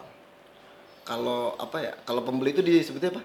kalau 1.05 1.57
apa 1.57 1.77
ya, 1.81 1.93
kalau 2.03 2.25
pembeli 2.25 2.53
itu 2.53 2.61
disebutnya 2.61 3.13
apa? 3.13 3.23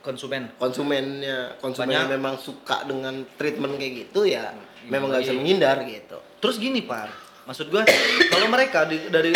Konsumen. 0.00 0.48
Konsumennya, 0.56 1.58
konsumennya 1.58 2.06
Banyak. 2.06 2.14
memang 2.16 2.34
suka 2.38 2.84
dengan 2.84 3.26
treatment 3.36 3.76
kayak 3.76 3.92
gitu 4.06 4.24
ya, 4.24 4.52
Hmm, 4.54 4.88
memang 4.88 5.10
nggak 5.10 5.22
bisa 5.24 5.34
iya. 5.34 5.38
menghindar 5.38 5.76
gitu. 5.84 6.18
Terus 6.38 6.56
gini 6.56 6.80
par, 6.80 7.10
maksud 7.48 7.72
gua 7.72 7.82
kalau 8.28 8.46
mereka 8.46 8.84
di- 8.84 9.08
dari 9.08 9.32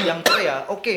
yang 0.00 0.22
Korea, 0.22 0.70
oke, 0.70 0.96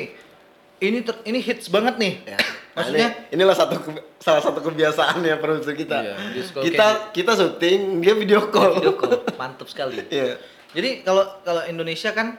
ini 0.79 1.01
ter- 1.01 1.23
ini 1.25 1.41
hits 1.41 1.65
banget 1.67 1.97
nih. 1.97 2.13
Ya. 2.23 2.37
Maksudnya 2.71 3.07
ini- 3.09 3.41
inilah 3.41 3.55
satu 3.57 3.75
ke- 3.75 4.05
salah 4.21 4.39
satu 4.39 4.61
kebiasaannya 4.61 5.35
produser 5.41 5.73
kita. 5.73 5.97
Iya, 5.99 6.15
dia 6.31 6.43
suka 6.45 6.59
kita 6.61 6.87
kita 7.11 7.31
syuting, 7.33 7.99
dia 7.99 8.13
video 8.13 8.47
call. 8.47 8.77
video 8.77 8.93
call, 8.93 9.25
mantep 9.35 9.65
sekali. 9.65 9.97
Iya. 10.13 10.37
Jadi 10.69 11.01
kalau 11.01 11.25
kalau 11.41 11.65
Indonesia 11.65 12.13
kan, 12.13 12.37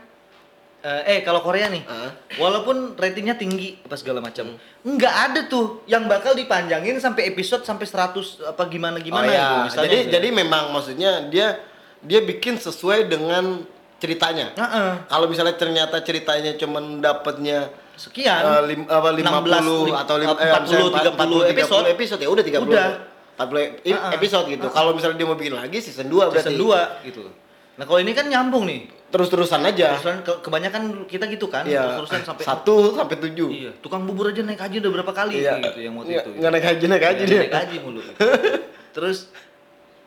eh, 0.80 1.02
eh 1.04 1.18
kalau 1.20 1.42
Korea 1.42 1.66
nih, 1.66 1.82
Ah. 1.84 2.14
walaupun 2.38 2.94
ratingnya 2.94 3.34
tinggi 3.34 3.82
apa 3.82 3.98
segala 3.98 4.22
macam, 4.22 4.54
nggak 4.80 5.14
ada 5.26 5.40
tuh 5.50 5.82
yang 5.84 6.06
bakal 6.06 6.32
dipanjangin 6.32 6.96
sampai 6.96 7.26
episode 7.26 7.66
sampai 7.66 7.84
100 7.84 8.38
apa 8.46 8.62
gimana 8.64 9.02
gimana 9.02 9.26
oh, 9.26 9.34
gitu, 9.34 9.56
misalnya 9.66 9.84
jadi 9.84 9.98
gitu. 9.98 10.12
jadi 10.14 10.28
memang 10.30 10.64
maksudnya 10.70 11.10
dia 11.26 11.58
dia 12.00 12.22
bikin 12.22 12.56
sesuai 12.56 13.10
dengan 13.10 13.66
ceritanya. 14.00 14.46
Heeh. 14.56 14.90
Kalau 15.06 15.26
misalnya 15.28 15.54
ternyata 15.54 16.00
ceritanya 16.00 16.56
cuman 16.56 16.98
dapatnya 16.98 17.68
Sekian. 17.94 18.40
eh, 18.40 18.62
lim, 18.66 18.80
apa 18.84 19.12
50 19.12 19.92
16, 19.92 19.92
atau 19.94 20.14
lim, 20.16 20.26
eh, 20.26 20.34
40, 20.34 20.64
misalnya 20.64 21.12
30 21.12 21.40
episode. 21.46 21.84
episode 21.86 22.20
ya 22.20 22.28
udah 22.28 22.40
30 22.42 22.64
Udah. 22.66 22.88
40 23.36 23.60
i- 23.82 23.92
Ah, 23.92 24.00
ah. 24.02 24.10
episode 24.12 24.46
gitu. 24.48 24.66
Kalau 24.66 24.90
misalnya 24.92 25.16
dia 25.16 25.24
mau 25.24 25.36
bikin 25.36 25.52
lagi 25.54 25.78
season 25.78 26.08
2 26.08 26.28
berarti 26.28 26.48
season 26.48 26.56
2 26.58 26.80
gitu. 27.04 27.28
Nah, 27.76 27.84
kalau 27.84 27.96
ini 27.98 28.12
kan 28.12 28.24
nyambung 28.24 28.64
nih. 28.64 28.98
terus-terusan 29.10 29.58
aja. 29.66 29.98
Terusan 29.98 30.22
ke- 30.22 30.38
kebanyakan 30.38 30.82
kita 31.04 31.26
gitu 31.26 31.50
kan, 31.50 31.66
Iya. 31.66 31.98
terusan 31.98 32.22
sampai 32.22 32.46
Satu 32.46 32.94
sampai 32.94 33.18
tujuh. 33.18 33.50
Iya, 33.50 33.70
tukang 33.82 34.06
bubur 34.06 34.30
aja 34.30 34.38
naik 34.40 34.62
haji 34.62 34.78
udah 34.78 34.92
berapa 34.94 35.10
kali 35.10 35.42
Iya. 35.42 35.58
gitu 35.58 35.82
yang 35.82 35.98
waktu 35.98 36.14
Nggak- 36.14 36.22
itu. 36.22 36.30
nggak 36.38 36.50
naik 36.54 36.64
haji, 36.64 36.84
naik 36.86 37.04
haji 37.04 37.18
Iya, 37.18 37.26
dia. 37.26 37.40
Naik 37.42 37.56
haji 37.58 37.76
mulu. 37.82 38.00
gitu. 38.00 38.12
Terus 38.94 39.18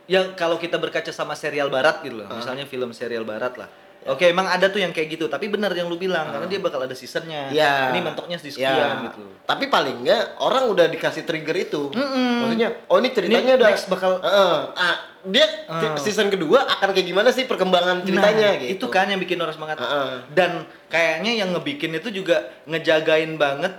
ya 0.06 0.32
kalau 0.36 0.56
kita 0.56 0.80
berkaca 0.80 1.12
sama 1.12 1.36
serial 1.36 1.68
barat 1.68 2.00
gitu 2.00 2.16
loh, 2.16 2.32
misalnya 2.32 2.64
film 2.64 2.92
serial 2.92 3.24
barat 3.24 3.52
lah. 3.56 3.68
Oke, 4.06 4.28
emang 4.28 4.46
ada 4.46 4.68
tuh 4.68 4.78
yang 4.78 4.90
kayak 4.90 5.08
gitu, 5.12 5.26
tapi 5.26 5.48
benar 5.48 5.72
yang 5.72 5.88
lu 5.88 5.96
bilang 5.96 6.28
karena 6.28 6.46
dia 6.46 6.60
bakal 6.60 6.80
ada 6.80 6.92
seasonnya. 6.92 7.48
Iya. 7.50 7.90
Ini 7.90 8.00
mentoknya 8.00 8.36
di 8.36 8.50
sekian 8.50 8.74
Iya. 8.74 8.88
gitu. 9.08 9.24
Tapi 9.44 9.68
paling 9.68 10.04
enggak 10.04 10.36
orang 10.38 10.68
udah 10.68 10.88
dikasih 10.88 11.24
trigger 11.24 11.56
itu. 11.58 11.88
Mm-mm. 11.90 12.32
Maksudnya, 12.44 12.70
oh 12.86 12.98
ini 12.98 13.10
ceritanya 13.10 13.40
Ini 13.46 13.58
udah 13.58 13.68
next 13.70 13.88
bakal- 13.88 14.20
Heeh. 14.20 14.56
ah, 14.74 14.96
dia 15.24 15.46
Ah. 15.66 15.96
season 15.96 16.28
kedua 16.28 16.68
akan 16.70 16.92
kayak 16.92 17.08
gimana 17.08 17.30
sih 17.30 17.44
perkembangan 17.44 18.04
ceritanya 18.04 18.50
Nah, 18.50 18.60
gitu. 18.60 18.72
Itu 18.76 18.86
kan 18.88 19.08
yang 19.08 19.20
bikin 19.20 19.40
orang 19.40 19.56
semangat. 19.56 19.80
Heeh. 19.80 20.10
Dan 20.30 20.52
kayaknya 20.88 21.32
yang 21.38 21.50
ngebikin 21.52 21.92
itu 21.94 22.12
juga 22.14 22.44
ngejagain 22.68 23.36
banget 23.36 23.72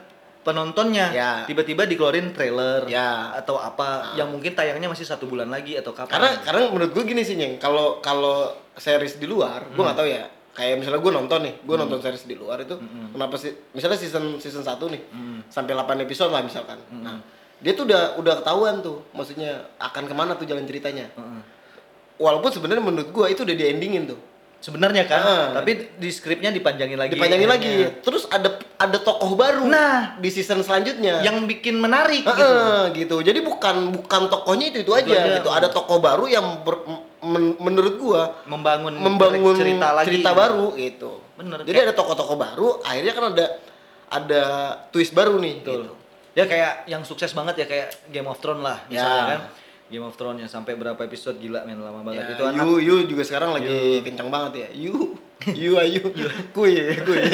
penontonnya. 0.45 1.07
Ya. 1.11 1.31
Tiba-tiba 1.49 1.89
dikeluarin 1.89 2.31
trailer 2.31 2.85
Ya. 2.87 3.33
atau 3.35 3.57
apa 3.57 4.13
yang 4.15 4.29
mungkin 4.29 4.53
tayangnya 4.53 4.87
masih 4.87 5.09
satu 5.09 5.25
bulan 5.25 5.49
lagi 5.49 5.75
atau 5.75 5.91
kapan. 5.91 6.13
Karena 6.13 6.31
karena 6.45 6.61
menurut 6.69 6.93
gue 6.93 7.05
gini 7.05 7.25
sih, 7.25 7.35
Nyeng. 7.35 7.57
Kalau 7.57 7.99
kalau 7.99 8.53
series 8.77 9.17
di 9.17 9.25
luar, 9.25 9.65
gue 9.65 9.75
Hmm. 9.75 9.89
nggak 9.89 9.99
tahu 9.99 10.09
ya. 10.09 10.25
Kayak 10.55 10.75
misalnya 10.79 11.01
gue 11.03 11.13
nonton 11.13 11.41
nih, 11.43 11.55
gue 11.67 11.77
nonton 11.77 11.99
series 11.99 12.25
di 12.25 12.37
luar 12.39 12.63
itu, 12.63 12.79
kenapa 13.11 13.35
sih? 13.35 13.51
Misalnya 13.75 13.99
season 13.99 14.39
season 14.39 14.63
1 14.63 14.87
nih, 14.87 15.03
Hmm. 15.11 15.41
sampai 15.51 15.75
8 15.75 15.99
episode 15.99 16.31
lah 16.31 16.47
misalkan. 16.47 16.79
Nah, 17.03 17.19
dia 17.59 17.75
tuh 17.75 17.91
udah 17.91 18.15
udah 18.23 18.39
ketahuan 18.39 18.79
tuh, 18.79 19.03
maksudnya 19.11 19.67
akan 19.83 20.07
ke 20.07 20.15
mana 20.15 20.39
tuh 20.39 20.47
jalan 20.47 20.63
ceritanya. 20.63 21.11
Heeh. 21.11 21.43
Walaupun 22.15 22.55
sebenarnya 22.55 22.85
menurut 22.87 23.11
gue 23.11 23.27
itu 23.27 23.43
udah 23.43 23.57
di 23.57 23.65
endingin 23.67 24.07
tuh. 24.07 24.21
Sebenarnya 24.65 25.05
kan, 25.05 25.21
Ah. 25.21 25.47
tapi 25.55 25.93
di 25.95 26.09
skripnya 26.09 26.49
dipanjangin 26.49 26.97
lagi. 26.97 27.13
dipanjangin 27.13 27.45
lagi 27.47 27.69
akhirnya. 27.85 28.01
terus 28.01 28.25
ada 28.27 28.49
ada 28.75 28.97
tokoh 28.97 29.37
baru 29.37 29.69
Nah. 29.69 30.17
di 30.17 30.33
season 30.33 30.65
selanjutnya 30.65 31.21
Yang 31.21 31.45
bikin 31.47 31.77
menarik 31.77 32.25
Heeh, 32.25 32.97
gitu. 32.97 33.21
gitu 33.21 33.29
jadi 33.29 33.45
bukan 33.45 33.93
bukan 33.93 34.23
tokohnya 34.27 34.73
itu 34.73 34.81
itu 34.81 34.93
aja, 34.95 35.05
aja. 35.13 35.37
gitu 35.37 35.53
ada 35.53 35.69
tokoh 35.69 36.01
baru 36.01 36.25
yang 36.27 36.65
ber- 36.65 36.81
men- 37.21 37.61
menurut 37.61 38.01
gua 38.01 38.41
Membangun 38.47 38.97
membangun 38.97 39.53
cerita 39.53 39.93
lagi. 39.93 40.25
baru 40.25 40.73
gitu 40.75 41.21
Bener, 41.35 41.61
jadi 41.61 41.69
kayak- 41.75 41.87
ada 41.87 41.95
tokoh-tokoh 41.95 42.37
baru 42.39 42.69
akhirnya 42.81 43.13
kan 43.13 43.25
ada 43.29 43.47
ada 44.07 44.43
twist 44.89 45.13
baru 45.13 45.37
nih 45.37 45.61
Betul. 45.61 45.73
gitu. 45.83 45.93
Ya 46.33 46.45
kayak 46.45 46.89
yang 46.89 47.05
sukses 47.05 47.31
banget 47.31 47.61
ya 47.61 47.67
kayak 47.67 47.89
Game 48.09 48.25
of 48.25 48.41
Thrones 48.41 48.65
lah 48.65 48.81
misalnya 48.87 49.13
Ya. 49.15 49.29
kan. 49.29 49.41
Game 49.87 50.03
of 50.03 50.15
Thrones 50.15 50.39
yang 50.39 50.49
sampai 50.49 50.75
berapa 50.75 50.97
episode 50.99 51.37
gila 51.37 51.63
men 51.63 51.77
lama 51.77 52.01
banget. 52.03 52.25
Ya, 52.25 52.33
itu 52.33 52.43
anak 52.43 52.63
you, 52.63 52.73
you 52.79 52.97
juga 53.07 53.23
sekarang 53.23 53.53
lagi 53.53 54.01
kencang 54.01 54.29
banget 54.29 54.53
ya 54.57 54.69
you 54.73 55.15
you 55.49 55.77
ayu 55.77 56.01
kuy 56.57 56.73
kuy 56.99 57.21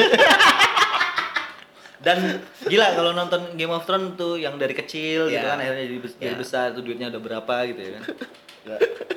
dan 2.00 2.16
gila 2.64 2.86
kalau 2.90 3.12
nonton 3.12 3.54
Game 3.54 3.68
of 3.68 3.84
Thrones 3.84 4.16
tuh 4.16 4.34
yang 4.34 4.56
dari 4.56 4.72
kecil 4.72 5.28
gitu 5.28 5.36
Ya. 5.36 5.52
kan 5.52 5.60
akhirnya 5.60 5.84
jadi, 5.84 5.98
bes- 6.00 6.16
jadi 6.16 6.32
Ya. 6.32 6.38
besar 6.38 6.64
tuh 6.72 6.80
duitnya 6.80 7.06
udah 7.08 7.20
berapa 7.20 7.54
gitu 7.66 7.80
ya 7.80 7.90
kan. 7.94 8.04
Ya. 8.60 8.76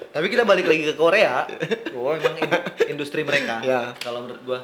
Tapi 0.09 0.29
kita 0.29 0.47
balik 0.47 0.63
lagi 0.63 0.87
ke 0.87 0.95
Korea. 0.95 1.43
Oh, 1.91 2.15
emang 2.15 2.31
in- 2.37 2.63
industri 2.95 3.27
mereka. 3.27 3.59
Ya. 3.59 3.91
Kalau 3.97 4.23
menurut 4.23 4.39
gua 4.41 4.59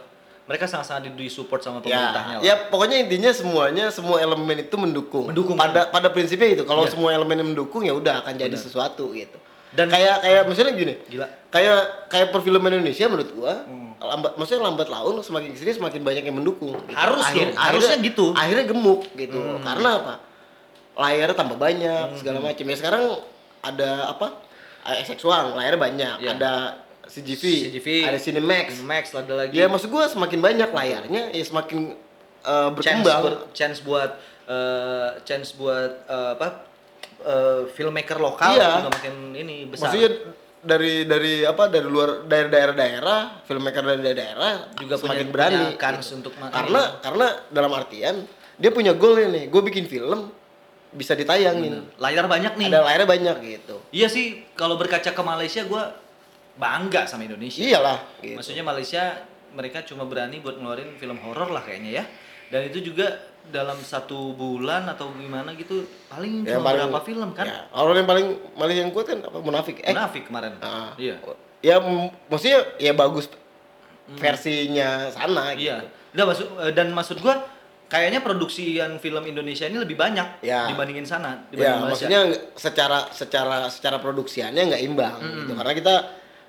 mereka 0.49 0.65
sangat-sangat 0.65 1.13
di 1.13 1.29
support 1.29 1.61
sama 1.61 1.77
ya, 1.79 1.85
pemerintahnya 1.85 2.35
lah. 2.35 2.41
ya 2.41 2.53
pokoknya 2.73 2.97
intinya 3.05 3.29
semuanya 3.29 3.85
semua 3.93 4.17
elemen 4.17 4.57
itu 4.57 4.75
mendukung. 4.75 5.29
Mendukung. 5.29 5.53
Pada 5.53 5.85
pada 5.87 6.09
prinsipnya 6.09 6.57
itu 6.57 6.63
kalau 6.65 6.89
Iya. 6.89 6.97
semua 6.97 7.13
elemen 7.13 7.53
mendukung 7.53 7.85
ya 7.85 7.93
udah 7.93 8.25
akan 8.25 8.33
jadi 8.33 8.49
Benar. 8.49 8.65
sesuatu 8.65 9.13
gitu. 9.13 9.37
Dan- 9.69 9.93
kayak 9.93 10.25
kayak 10.25 10.43
misalnya 10.49 10.73
gini, 10.73 10.93
Gila. 11.05 11.29
kayak 11.53 12.09
kayak 12.09 12.27
perfilman 12.33 12.73
Indonesia 12.73 13.05
menurut 13.05 13.29
gua 13.37 13.53
Hmm. 13.61 13.93
lambat 14.01 14.33
maksudnya 14.33 14.65
lambat 14.65 14.89
laun 14.89 15.21
semakin 15.21 15.53
ke 15.53 15.57
sini 15.61 15.77
semakin 15.77 16.01
banyak 16.01 16.23
yang 16.25 16.37
mendukung. 16.41 16.73
gitu. 16.81 16.97
Harus 16.97 17.21
dong, 17.29 17.53
harusnya 17.53 17.97
gitu. 18.01 18.25
Akhirnya 18.33 18.65
gemuk 18.65 19.05
gitu. 19.13 19.37
Hmm. 19.37 19.61
Karena 19.61 19.89
apa? 20.01 20.13
Layarnya 20.97 21.37
tambah 21.37 21.55
banyak 21.55 22.17
segala 22.17 22.41
macam. 22.41 22.65
Ya 22.65 22.75
sekarang 22.75 23.03
ada 23.61 23.89
apa? 24.09 24.27
XX1 24.81 25.53
layarnya 25.53 25.77
banyak. 25.77 26.15
Iya. 26.25 26.29
Ada 26.33 26.51
CGV, 27.09 27.43
CGV, 27.73 27.87
ada 28.05 28.19
Cinemax. 28.21 28.65
Max 28.85 29.03
ada 29.11 29.33
lagi. 29.33 29.57
Ya 29.57 29.65
maksud 29.65 29.89
gua 29.89 30.05
semakin 30.05 30.39
banyak 30.39 30.69
layarnya 30.69 31.33
ya 31.33 31.43
semakin 31.43 31.97
uh, 32.45 32.69
chance 32.77 33.01
berkembang. 33.01 33.21
buat 33.25 33.37
chance 33.51 33.79
buat 33.81 34.11
eh, 34.49 35.09
chance 35.25 35.49
buat 35.53 35.91
eh, 36.05 36.29
apa 36.37 36.47
eh, 37.21 37.61
filmmaker 37.73 38.17
lokal 38.17 38.53
Iya. 38.53 38.85
juga 38.85 38.91
makin 38.93 39.15
ini 39.33 39.55
besar. 39.69 39.89
Maksudnya 39.89 40.09
dari 40.59 41.07
dari 41.07 41.33
apa 41.45 41.71
dari 41.71 41.87
luar 41.87 42.27
dari 42.27 42.51
daerah-daerah 42.51 43.45
filmmaker 43.47 43.79
dari 43.95 44.11
daerah 44.11 44.67
juga 44.75 44.99
semakin 44.99 45.25
punya, 45.29 45.33
berani 45.33 45.55
punya 45.71 45.79
kans 45.79 46.03
gitu. 46.03 46.15
untuk 46.19 46.33
karena 46.35 46.81
karena 46.99 47.27
dalam 47.47 47.71
artian 47.71 48.15
dia 48.59 48.71
punya 48.75 48.91
goal 48.91 49.15
nih 49.15 49.47
gue 49.47 49.61
bikin 49.71 49.87
film 49.87 50.27
bisa 50.91 51.15
ditayangin 51.15 51.87
layar 51.95 52.27
banyak 52.27 52.59
nih. 52.59 52.67
ada 52.75 52.83
layarnya 52.83 53.07
banyak 53.07 53.35
gitu 53.39 53.75
Iya 53.95 54.11
sih, 54.11 54.43
kalau 54.57 54.75
berkaca 54.75 55.15
ke 55.15 55.23
Malaysia 55.23 55.63
gua 55.63 55.95
bangga 56.59 57.07
sama 57.07 57.23
Indonesia. 57.23 57.63
iyalah 57.63 57.97
gitu. 58.19 58.35
Maksudnya 58.35 58.61
Malaysia 58.61 59.03
mereka 59.49 59.81
cuma 59.81 60.03
berani 60.03 60.37
buat 60.37 60.55
ngeluarin 60.55 60.93
film 60.93 61.17
horor 61.19 61.49
lah 61.49 61.63
kayaknya 61.63 61.91
ya. 61.93 62.05
Dan 62.49 62.65
itu 62.65 62.83
juga 62.83 63.13
dalam 63.45 63.79
satu 63.79 64.33
bulan 64.33 64.85
atau 64.87 65.09
gimana 65.11 65.53
gitu 65.53 65.81
paling 66.07 66.43
Yang 66.43 66.59
cuma 66.59 66.69
berapa 66.69 66.99
film 67.01 67.29
kan? 67.31 67.45
ya, 67.45 67.65
orang 67.71 67.95
yang 67.97 68.09
paling 68.09 68.27
Malaysia 68.53 68.81
yang 68.83 68.91
kuat 68.91 69.05
kan 69.07 69.19
apa 69.21 69.37
munafik 69.39 69.79
eh 69.79 69.89
Munafik 69.89 70.23
kemarin. 70.27 70.53
ah. 70.59 70.93
Iya. 70.95 71.15
ya 71.59 71.75
maksudnya 72.27 72.59
ya 72.77 72.93
bagus 72.93 73.25
versinya 74.11 75.09
sana 75.09 75.53
gitu. 75.53 75.69
Iya. 75.69 75.77
Udah 76.11 76.25
maksud 76.25 76.47
eh, 76.59 76.71
dan 76.71 76.87
maksud 76.89 77.17
gua 77.19 77.45
kayaknya 77.85 78.21
produksian 78.21 78.97
film 78.97 79.23
Indonesia 79.23 79.65
ini 79.65 79.77
lebih 79.77 79.93
banyak 79.95 80.41
Ya. 80.41 80.65
dibandingin 80.67 81.05
sana, 81.05 81.45
Ya, 81.47 81.49
dibanding 81.49 81.73
Malaysia. 81.79 82.05
maksudnya 82.05 82.19
secara 82.55 82.99
secara 83.09 83.57
secara 83.67 83.97
produksiannya 83.97 84.61
nggak 84.67 84.83
imbang 84.83 85.17
gitu. 85.39 85.53
Karena 85.55 85.73
kita 85.73 85.95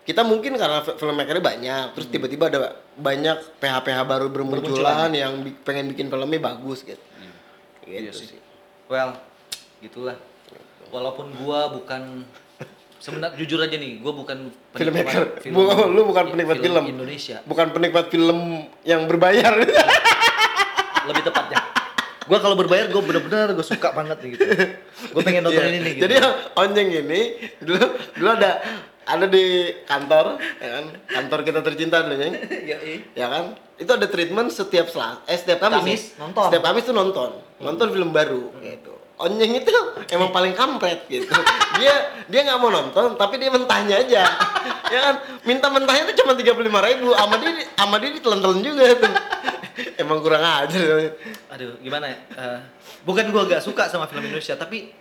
kita 0.00 0.22
mungkin 0.22 0.54
karena 0.54 0.80
fi- 0.80 0.96
filmmakernya 0.96 1.44
banyak, 1.44 1.84
terus 1.92 2.06
tiba-tiba 2.08 2.48
ada 2.48 2.58
banyak 2.94 3.36
PH-PH 3.56 3.98
baru 4.02 4.26
bermunculan 4.26 5.10
yang 5.10 5.40
bi- 5.40 5.54
pengen 5.56 5.88
bikin 5.88 6.08
filmnya 6.08 6.40
bagus 6.42 6.82
gitu. 6.82 7.00
Iya 7.82 8.06
Gitu 8.06 8.16
sih. 8.16 8.26
sih. 8.28 8.40
Well, 8.86 9.14
gitulah. 9.78 10.16
Walaupun 10.88 11.30
gua 11.36 11.70
bukan 11.70 12.26
sebenarnya 12.96 13.36
jujur 13.36 13.58
aja 13.58 13.72
nih, 13.72 13.98
gua 13.98 14.12
bukan 14.12 14.50
Filmmaker. 14.72 15.38
penikmat 15.38 15.54
Bu- 15.54 15.88
lu 15.94 16.02
bukan 16.04 16.24
penikmat 16.28 16.58
film. 16.58 16.84
Indonesia. 16.88 17.38
Bukan 17.44 17.66
penikmat 17.70 18.06
film 18.08 18.38
yang 18.82 19.06
berbayar. 19.06 19.52
Lebih 21.02 21.22
tepatnya. 21.22 21.58
Gua 22.22 22.38
kalau 22.38 22.54
berbayar 22.54 22.86
gua 22.88 23.02
bener-bener 23.02 23.52
gua 23.52 23.62
suka 23.64 23.90
banget 23.90 24.16
nih 24.20 24.28
gitu. 24.32 24.44
Gua 25.10 25.22
pengen 25.22 25.42
nonton 25.42 25.60
Iya. 25.60 25.68
ini 25.68 25.78
nih 25.78 25.92
gitu. 25.92 26.02
Jadi 26.04 26.14
onjeng 26.54 26.88
ini 26.90 27.20
dulu 27.58 27.84
dulu 28.12 28.28
ada 28.32 28.50
ada 29.10 29.26
di 29.26 29.44
kantor, 29.82 30.38
ya 30.62 30.68
kan? 30.78 30.84
Kantor 31.10 31.38
kita 31.42 31.60
tercinta 31.60 32.06
dulu, 32.06 32.14
ya, 32.70 32.78
ya 33.12 33.26
kan? 33.26 33.44
Itu 33.74 33.90
ada 33.96 34.06
treatment 34.06 34.52
setiap 34.52 34.86
selat 34.86 35.24
eh 35.24 35.34
setiap 35.34 35.58
Kamis, 35.58 35.80
Kamis, 35.80 36.02
ya? 36.12 36.20
nonton. 36.20 36.44
setiap 36.46 36.62
Kamis 36.62 36.84
tuh 36.84 36.94
nonton. 36.94 37.30
Nonton 37.58 37.86
film 37.90 38.10
baru 38.12 38.52
gitu. 38.60 38.92
Onjeng 39.16 39.52
itu 39.52 39.72
emang 40.14 40.30
paling 40.30 40.52
kampret 40.52 41.04
gitu. 41.08 41.28
Dia 41.80 41.94
dia 42.28 42.40
nggak 42.44 42.60
mau 42.60 42.68
nonton 42.68 43.16
tapi 43.16 43.40
dia 43.40 43.48
mentahnya 43.48 44.04
aja. 44.04 44.22
Ya 44.92 45.00
kan? 45.00 45.14
Minta 45.48 45.72
mentahnya 45.72 46.12
tuh 46.12 46.16
cuma 46.20 46.36
tiga 46.36 46.52
puluh 46.52 46.68
lima 46.68 46.84
ribu 46.84 47.16
sama 47.16 47.40
dia 47.40 47.50
sama 47.72 47.96
dia 47.96 48.10
ditelan-telan 48.12 48.60
juga 48.60 48.84
tuh. 49.00 49.12
Emang 49.96 50.20
kurang 50.20 50.44
ajar. 50.44 51.16
Aduh, 51.56 51.80
gimana 51.80 52.12
ya? 52.12 52.16
Eh, 52.36 52.58
bukan 53.00 53.32
gua 53.32 53.48
gak 53.48 53.64
suka 53.64 53.88
sama 53.88 54.04
film 54.12 54.28
Indonesia, 54.28 54.52
tapi 54.60 54.92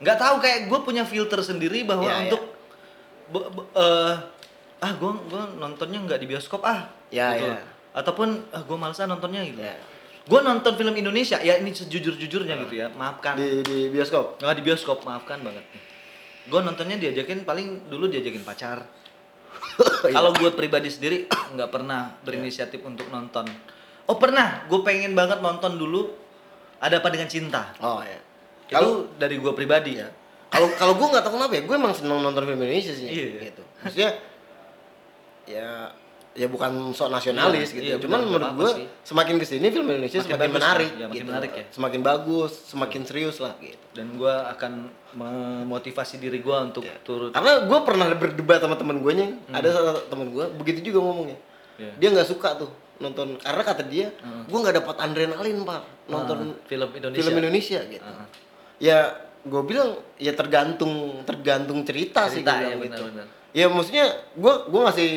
nggak 0.00 0.16
tahu 0.16 0.34
kayak 0.40 0.58
gue 0.68 0.78
punya 0.80 1.04
filter 1.04 1.40
sendiri 1.40 1.84
bahwa 1.84 2.04
Ya, 2.04 2.24
ya. 2.28 2.32
Eh, 3.32 4.14
ah 4.80 4.92
gua 4.98 5.12
gua 5.30 5.44
nontonnya 5.58 5.98
nggak 6.02 6.20
di 6.22 6.26
bioskop 6.26 6.62
ah. 6.66 6.90
Ya, 7.10 7.34
gitu. 7.38 7.50
ya. 7.50 7.62
Ataupun 7.94 8.42
ah 8.50 8.62
gua 8.66 8.76
males 8.78 8.98
ah 8.98 9.06
nontonnya 9.06 9.42
gitu. 9.46 9.60
Ya. 9.60 9.78
Gue 10.30 10.40
nonton 10.46 10.78
film 10.78 10.94
Indonesia, 10.94 11.42
ya 11.42 11.58
ini 11.58 11.74
sejujur-jujurnya 11.74 12.54
gitu 12.62 12.78
ya, 12.78 12.86
maafkan. 12.94 13.34
di 13.34 13.66
di 13.66 13.78
bioskop 13.90 14.38
Nggak 14.38 14.56
di 14.60 14.62
bioskop, 14.62 14.98
maafkan 15.02 15.42
banget. 15.42 15.64
Gue 16.46 16.60
nontonnya 16.62 17.02
diajakin 17.02 17.42
paling 17.42 17.90
dulu 17.90 18.06
diajakin 18.06 18.46
pacar. 18.46 18.78
Iya. 19.80 20.12
Kalau 20.12 20.36
gue 20.36 20.50
pribadi 20.52 20.92
sendiri 20.92 21.24
nggak 21.28 21.70
pernah 21.72 22.12
berinisiatif 22.20 22.84
untuk 22.84 23.08
nonton. 23.08 23.48
Oh 24.04 24.20
pernah, 24.20 24.64
gue 24.68 24.80
pengen 24.84 25.16
banget 25.16 25.40
nonton 25.40 25.80
dulu. 25.80 26.12
Ada 26.80 27.00
apa 27.00 27.08
dengan 27.12 27.28
cinta? 27.28 27.76
oh 27.80 28.00
ya 28.00 28.16
Itu 28.16 28.72
kalau 28.72 28.92
dari 29.16 29.36
gue 29.36 29.52
pribadi 29.52 30.00
ya 30.00 30.08
kalau 30.50 30.68
kalau 30.74 30.94
gue 30.94 31.06
nggak 31.08 31.22
tahu 31.22 31.32
kenapa 31.34 31.52
ya 31.52 31.62
gue 31.62 31.76
emang 31.76 31.92
seneng 31.92 32.18
nonton 32.18 32.42
film 32.42 32.58
Indonesia 32.58 32.90
sih 32.90 33.06
Iya. 33.06 33.26
gitu 33.48 33.62
maksudnya 33.78 34.10
ya 35.46 35.90
ya 36.30 36.46
bukan 36.46 36.70
sok 36.90 37.10
nasionalis 37.10 37.70
Iya, 37.70 37.74
gitu. 37.74 37.86
iya, 37.88 37.96
Cuman 37.98 38.20
menurut 38.22 38.76
sih. 38.76 38.86
semakin 39.04 39.34
ke 39.34 39.44
sini 39.44 39.66
film 39.68 39.82
Indonesia 39.84 40.14
Makin 40.16 40.28
semakin 40.28 40.38
bagus, 40.46 40.56
menarik, 40.56 40.90
ya, 40.90 40.98
makin 41.02 41.10
gitu. 41.16 41.26
menarik 41.26 41.50
ya. 41.50 41.64
Semakin 41.68 42.00
bagus, 42.00 42.52
semakin 42.64 43.00
serius 43.02 43.36
lah 43.38 43.52
gitu. 43.58 43.84
Dan 43.90 44.14
gue 44.14 44.30
akan 44.30 44.72
memotivasi 45.12 46.14
diri 46.16 46.38
gue 46.38 46.54
untuk 46.54 46.86
Iya. 46.86 47.02
turut. 47.02 47.30
Karena 47.30 47.66
gue 47.66 47.78
pernah 47.82 48.06
berdebat 48.12 48.62
sama 48.62 48.78
temen 48.78 49.02
gue 49.02 49.12
nya, 49.12 49.26
ada 49.50 49.68
salah 49.68 49.92
satu 49.92 50.06
temen 50.08 50.30
gue 50.30 50.44
begitu 50.54 50.78
juga 50.86 51.02
ngomongnya. 51.02 51.34
Hmm. 51.34 51.82
Iya. 51.82 51.92
Dia 51.98 52.08
nggak 52.14 52.28
suka 52.30 52.48
tuh 52.56 52.70
nonton 52.96 53.34
karena 53.36 53.62
kata 53.64 53.82
dia, 53.84 54.14
Hmm. 54.16 54.46
gue 54.46 54.58
nggak 54.60 54.76
dapat 54.76 54.96
adrenalin 55.00 55.58
pak 55.64 55.82
nonton 56.06 56.38
Ah, 56.46 56.62
film 56.64 56.88
Indonesia. 56.94 57.18
film 57.18 57.36
Indonesia 57.36 57.80
gitu. 57.82 58.06
Ah. 58.06 58.26
Ya 58.78 58.98
gue 59.42 59.62
bilang 59.62 59.90
ya 60.16 60.32
tergantung 60.32 60.92
tergantung 61.22 61.80
cerita, 61.82 62.26
sih 62.26 62.40
Cerita, 62.40 62.52
gue 62.52 62.62
ya, 62.62 62.66
bilang 62.70 62.80
gitu. 62.82 63.02
benar-benar. 63.06 63.26
Ya 63.50 63.66
maksudnya 63.66 64.06
gue 64.32 64.54
gue 64.66 64.80
ngasih 64.82 65.10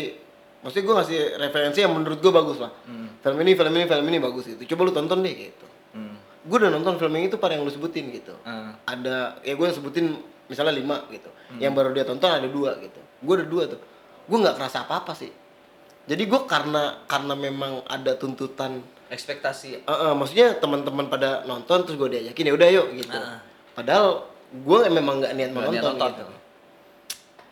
maksudnya 0.60 0.84
gue 0.84 0.96
ngasih 0.96 1.18
referensi 1.38 1.80
yang 1.80 1.92
menurut 1.92 2.18
gue 2.18 2.32
bagus 2.32 2.58
lah. 2.58 2.72
Hmm. 2.84 3.12
Film 3.20 3.38
ini 3.39 3.51
film 3.51 3.74
ini 3.74 3.86
film 3.86 4.06
ini 4.06 4.18
bagus 4.18 4.44
gitu. 4.48 4.62
Coba 4.70 4.82
lu 4.84 4.94
tonton 4.94 5.20
deh 5.20 5.34
gitu. 5.34 5.65
Hmm. 5.92 6.15
Gue 6.42 6.58
udah 6.58 6.70
nonton 6.70 6.96
film 6.96 7.13
yang 7.13 7.25
itu 7.25 7.36
par 7.36 7.50
yang 7.50 7.62
lu 7.62 7.70
sebutin 7.70 8.12
gitu 8.12 8.36
Ah. 8.42 8.75
ada 8.86 9.39
ya 9.39 9.53
gue 9.53 9.68
sebutin 9.70 10.12
misalnya 10.46 10.74
lima 10.74 11.08
gitu 11.08 11.32
Hmm. 11.48 11.60
yang 11.60 11.72
baru 11.72 11.92
dia 11.92 12.03
tonton 12.03 12.27
ada 12.27 12.44
dua 12.46 12.75
gitu 12.77 13.00
gue 13.00 13.34
ada 13.34 13.46
dua 13.46 13.63
tuh 13.65 13.80
gue 14.24 14.38
nggak 14.38 14.56
kerasa 14.58 14.84
apa 14.84 15.00
apa 15.00 15.13
sih 15.13 15.32
jadi 16.03 16.20
gue 16.20 16.42
karena 16.44 17.00
karena 17.06 17.32
memang 17.32 17.80
ada 17.86 18.12
tuntutan 18.13 18.84
Ekspektasi. 19.08 19.68
eh, 19.77 19.94
eh, 20.01 20.12
maksudnya 20.12 20.58
teman-teman 20.58 21.06
pada 21.06 21.46
nonton 21.46 21.86
terus 21.86 21.96
gue 21.96 22.10
diajakin 22.12 22.44
ya 22.44 22.53
udah 22.53 22.70
yuk 22.74 22.88
gitu 22.98 23.15
Ah. 23.15 23.39
Padahal 23.74 24.25
gue 24.50 24.80
memang 24.88 25.20
nggak 25.20 25.34
niat 25.34 25.50
Nggak 25.50 25.65
niat 25.68 25.84
menonton 25.84 25.98
nonton. 25.98 26.12
gitu 26.15 26.36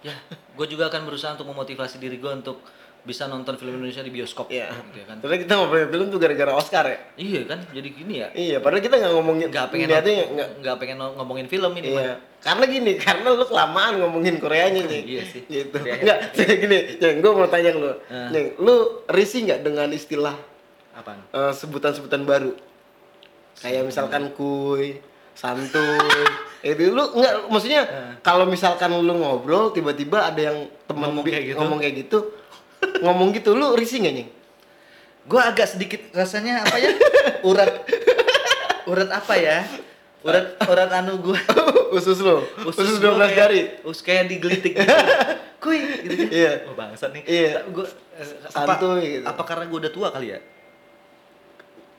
Ya, 0.01 0.17
gue 0.27 0.65
juga 0.65 0.89
akan 0.89 1.05
berusaha 1.05 1.37
untuk 1.37 1.45
memotivasi 1.45 2.01
diri 2.01 2.17
gue 2.17 2.31
untuk 2.31 2.57
bisa 3.01 3.25
nonton 3.25 3.53
film 3.53 3.77
Indonesia 3.77 4.01
di 4.01 4.09
bioskop. 4.09 4.49
Iya. 4.49 4.73
Gitu 4.89 4.97
ya 4.97 5.05
kan. 5.05 5.17
Terus 5.21 5.37
kita 5.41 5.53
ngobrolin 5.57 5.89
film 5.89 6.05
tuh 6.09 6.17
gara-gara 6.17 6.53
Oscar 6.53 6.85
ya. 6.85 6.97
Iya 7.17 7.41
kan, 7.45 7.59
jadi 7.69 7.87
gini 7.89 8.13
ya. 8.17 8.27
Iya, 8.33 8.57
padahal 8.61 8.81
kita 8.81 8.97
nggak 8.97 9.13
ngomongin 9.13 9.47
Nggak 9.49 9.67
pengen 9.69 9.87
niatnya 9.89 10.13
nggak 10.13 10.27
nggak 10.33 10.49
nggak 10.57 10.75
pengen 10.77 10.97
ngomongin 11.17 11.45
film 11.45 11.71
ini. 11.77 11.87
Iya. 11.93 12.17
Karena 12.41 12.65
gini, 12.65 12.91
karena 12.97 13.27
lu 13.29 13.45
kelamaan 13.45 13.93
ngomongin 14.01 14.35
Koreanya 14.37 14.81
nih. 14.89 15.01
Iya 15.05 15.23
sih. 15.23 15.41
Gitu. 15.45 15.77
Iya, 15.77 15.85
iya. 15.85 16.01
Enggak, 16.01 16.17
gini, 16.33 16.77
Nyeng, 16.97 17.17
gue 17.21 17.31
mau 17.31 17.45
tanya 17.45 17.69
ke 17.69 17.77
lu. 17.77 17.91
Nyeng, 18.09 18.47
lu 18.57 18.75
risih 19.05 19.39
nggak 19.45 19.59
dengan 19.61 19.89
istilah 19.89 20.33
Man. 20.33 20.97
Apaan? 20.97 21.19
eh, 21.29 21.53
sebutan-sebutan 21.53 22.25
baru? 22.25 22.57
Kayak 23.57 23.85
misalkan 23.85 24.33
kuy, 24.33 24.97
santuy. 25.33 25.97
itu 26.61 26.89
lu 26.89 27.03
enggak 27.15 27.33
maksudnya 27.47 27.81
Eh. 27.83 28.11
kalau 28.21 28.45
misalkan 28.45 28.93
lu 28.93 29.13
ngobrol 29.15 29.69
tiba-tiba 29.69 30.23
ada 30.23 30.41
yang 30.43 30.57
temen 30.85 31.09
Ngomong 31.09 31.25
kayak 31.25 31.43
gitu. 31.43 31.57
ngomong 31.57 31.77
kayak 31.79 31.95
gitu, 31.99 32.17
ngomong 33.01 33.27
gitu 33.31 33.49
lu 33.51 33.73
risih 33.73 33.97
nggak, 33.99 34.13
Nyeng? 34.13 34.29
Gue 35.21 35.37
agak 35.39 35.67
sedikit 35.67 36.01
rasanya 36.11 36.61
apa 36.61 36.77
ya? 36.77 36.91
urat 37.41 37.71
urat 38.85 39.09
apa 39.09 39.33
ya? 39.35 39.65
Urat 40.21 40.53
urat 40.61 40.89
anu 40.91 41.17
gue. 41.19 41.39
Usus 41.97 42.17
lu. 42.19 42.45
Usus, 42.63 42.97
12 42.97 43.01
gua 43.01 43.17
kayak- 43.19 43.35
jari. 43.35 43.61
Us 43.81 43.99
kayak 43.99 44.23
digelitik 44.27 44.73
gitu. 44.75 44.85
Kuy 45.61 45.77
gitu 46.01 46.13
kan. 46.15 46.29
Iya. 46.31 46.51
Oh 46.65 46.73
bangsat 46.73 47.09
nih. 47.11 47.23
Iya. 47.23 47.53
Gue 47.67 47.85
Santuy 48.47 49.17
gitu. 49.17 49.25
Apa 49.25 49.41
karena 49.43 49.65
gue 49.65 49.77
udah 49.77 49.91
tua 49.91 50.07
kali 50.09 50.33
ya? 50.33 50.39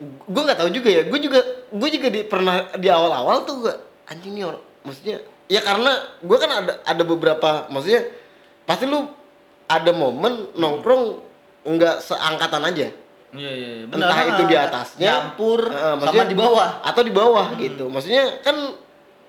Gue 0.02 0.42
nggak 0.42 0.58
tahu 0.58 0.70
juga 0.70 0.88
ya 0.90 1.02
gue 1.06 1.18
juga 1.20 1.40
gue 1.70 1.88
juga 1.88 2.06
di 2.10 2.20
pernah 2.26 2.54
di 2.74 2.88
awal-awal 2.90 3.46
tuh 3.46 3.54
gue 3.66 3.74
anjing 4.10 4.34
nih 4.34 4.44
orang 4.50 4.62
maksudnya 4.82 5.16
ya 5.46 5.60
karena 5.62 5.92
gue 6.20 6.36
kan 6.38 6.50
ada 6.50 6.72
ada 6.82 7.02
beberapa 7.06 7.70
maksudnya 7.70 8.02
pasti 8.64 8.84
lu 8.86 9.06
ada 9.66 9.90
momen 9.94 10.52
nongkrong 10.54 11.04
nggak 11.62 11.96
seangkatan 12.02 12.62
aja 12.66 12.88
Iya 13.32 13.48
iya. 13.48 13.68
iya. 13.80 13.84
entah 13.88 14.20
itu 14.28 14.42
di 14.44 14.56
atasnya 14.60 15.08
nyampur 15.08 15.64
eh, 15.72 15.96
sama 16.04 16.28
di 16.28 16.36
bawah. 16.36 16.84
atau 16.84 17.00
di 17.00 17.12
bawah 17.16 17.46
gitu 17.56 17.88
maksudnya 17.88 18.44
kan 18.44 18.76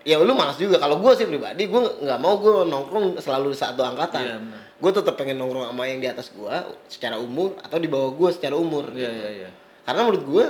ya 0.03 0.19
lu 0.19 0.35
malas 0.35 0.59
juga 0.59 0.75
kalau 0.75 0.99
gue 0.99 1.11
sih 1.15 1.23
pribadi 1.23 1.71
gue 1.71 1.81
nggak 2.03 2.19
mau 2.19 2.35
gue 2.35 2.67
nongkrong 2.67 3.15
selalu 3.23 3.55
di 3.55 3.57
satu 3.63 3.79
angkatan 3.79 4.23
Iya, 4.27 4.35
benar. 4.43 4.59
gue 4.83 4.91
tetap 4.91 5.15
pengen 5.15 5.39
nongkrong 5.39 5.71
sama 5.71 5.87
yang 5.87 6.03
di 6.03 6.11
atas 6.11 6.35
gue 6.35 6.55
secara 6.91 7.15
umur 7.15 7.55
atau 7.63 7.79
di 7.79 7.87
bawah 7.87 8.11
gue 8.11 8.29
secara 8.35 8.59
umur 8.59 8.91
Iya 8.91 9.07
iya 9.07 9.29
iya. 9.31 9.49
Karena 9.83 10.01
menurut 10.01 10.23
gue 10.23 10.45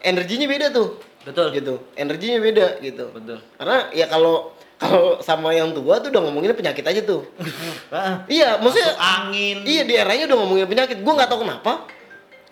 energinya 0.00 0.46
beda 0.46 0.66
tuh 0.70 0.88
Betul. 1.22 1.46
gitu 1.52 1.74
energinya 1.94 2.38
beda 2.38 2.66
gitu 2.78 3.04
Betul. 3.08 3.38
karena 3.54 3.76
ya 3.90 4.06
kalau 4.06 4.50
kalau 4.74 5.22
sama 5.22 5.50
yang 5.50 5.70
tua 5.70 5.98
tuh 5.98 6.10
udah 6.10 6.20
ngomongin 6.20 6.50
penyakit 6.52 6.82
aja 6.82 7.00
tuh 7.00 7.22
Ah, 7.94 8.24
iya 8.26 8.56
maksudnya 8.56 8.96
angin. 8.96 9.62
iya 9.62 9.82
di 9.82 9.94
eranya 9.94 10.26
udah 10.26 10.38
ngomongin 10.38 10.66
penyakit 10.66 10.98
gue 10.98 11.12
nggak 11.12 11.28
tahu 11.28 11.42
kenapa 11.42 11.86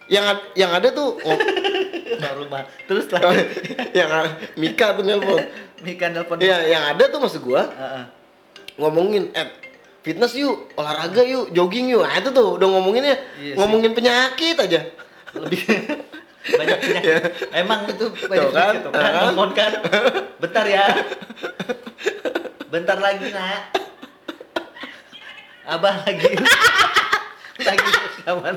yang 0.06 0.26
yang 0.54 0.70
ada 0.70 0.90
tuh 0.90 1.18
Baru 2.20 2.44
mah. 2.46 2.66
Terus 2.84 3.06
lah. 3.08 3.22
yang 3.90 4.10
a- 4.12 4.34
Mika 4.54 4.92
tuh 4.92 5.02
nelpon 5.02 5.40
Mika 5.80 6.06
nelpon. 6.06 6.36
iya 6.38 6.62
yang 6.68 6.82
ada 6.86 7.06
tuh 7.06 7.18
maksud 7.18 7.40
gue 7.40 7.58
Heeh. 7.58 8.04
ngomongin 8.76 9.32
eh 9.32 9.48
fitness 10.00 10.32
yuk 10.34 10.70
olahraga 10.74 11.22
yuk 11.22 11.50
jogging 11.50 11.88
yuk 11.88 12.02
nah 12.02 12.14
itu 12.14 12.30
tuh 12.30 12.54
udah 12.54 12.68
ngomonginnya 12.68 13.16
Iya 13.36 13.54
ngomongin 13.56 13.92
penyakit 13.92 14.56
aja 14.56 14.80
lebih 15.32 15.60
banyak 16.40 16.78
penyakit. 16.80 17.22
Emang 17.52 17.80
itu 17.84 18.06
banyak 18.24 18.48
Tuh 18.48 18.56
kan, 18.56 18.74
penyakit 18.80 18.92
kan, 18.96 19.12
kan. 19.52 19.72
Kan. 19.84 20.12
Bentar 20.40 20.64
ya. 20.64 20.84
Bentar 22.72 22.96
lagi, 22.96 23.28
Nak. 23.28 23.60
Abah 25.68 25.94
lagi. 26.08 26.32
lagi 27.68 27.88
rekaman. 27.92 28.56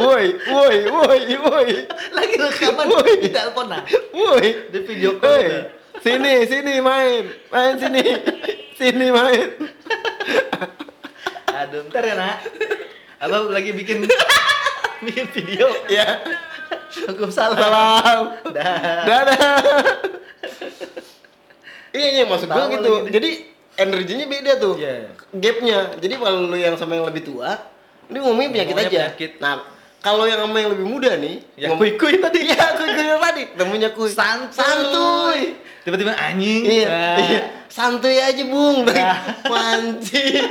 woi 0.00 0.26
woi 0.48 0.76
woi 0.88 1.20
woi 1.40 1.70
Lagi 2.12 2.34
rekaman 2.36 2.86
Woi. 2.92 3.12
di 3.24 3.28
telepon, 3.32 3.66
Nak. 3.72 3.84
woi 4.12 4.68
Di 4.68 4.78
video 4.84 5.16
call. 5.16 5.40
Hei, 5.40 5.72
sini, 6.04 6.34
sini 6.44 6.74
main, 6.84 7.32
main 7.48 7.74
sini, 7.80 8.02
sini 8.76 9.08
main. 9.08 9.48
Aduh, 11.48 11.80
bentar 11.88 12.04
ya, 12.04 12.14
Nak. 12.14 12.36
Abah 13.20 13.52
lagi 13.52 13.72
bikin 13.72 14.04
bikin 15.04 15.26
video. 15.32 15.66
Ya, 15.88 16.20
Waalaikumsalam. 17.08 17.56
salam. 17.56 18.22
Dah. 18.52 19.02
Dadah. 19.06 19.38
Iya, 21.90 22.08
iya 22.22 22.24
maksud 22.26 22.46
Tawa 22.46 22.70
gitu. 22.70 22.94
Jadi 23.10 23.30
energinya 23.74 24.24
beda 24.30 24.52
tuh. 24.62 24.74
Iya. 24.78 25.10
Gapnya. 25.34 25.78
Jadi 25.98 26.14
kalau 26.14 26.46
lu 26.46 26.56
yang 26.58 26.78
sama 26.78 26.94
yang 26.94 27.06
lebih 27.08 27.26
tua, 27.26 27.58
ini 28.06 28.18
ngomongin 28.22 28.50
penyakit 28.54 28.74
aja. 28.78 28.88
penyakit. 28.88 29.30
Nah, 29.42 29.66
kalau 30.00 30.24
yang 30.24 30.40
sama 30.40 30.56
yang 30.58 30.70
lebih 30.72 30.86
muda 30.86 31.12
nih, 31.14 31.44
Ya, 31.54 31.68
ngomong- 31.68 31.80
kuy-kuy 31.80 32.16
tadi. 32.18 32.40
Iya, 32.48 32.64
kuy-kuy 32.74 33.04
yang 33.06 33.20
tadi. 33.20 33.42
Temunya 33.52 33.88
kuy. 33.90 34.08
Santuy. 34.08 34.56
Santuy. 34.56 35.40
Tiba-tiba 35.80 36.12
anjing. 36.12 36.62
Iya, 36.64 36.86
Nah. 36.88 37.16
iya. 37.22 37.40
Santuy 37.66 38.16
aja, 38.16 38.42
Bung. 38.44 38.84
Nah. 38.84 39.16
Mancing. 39.46 40.44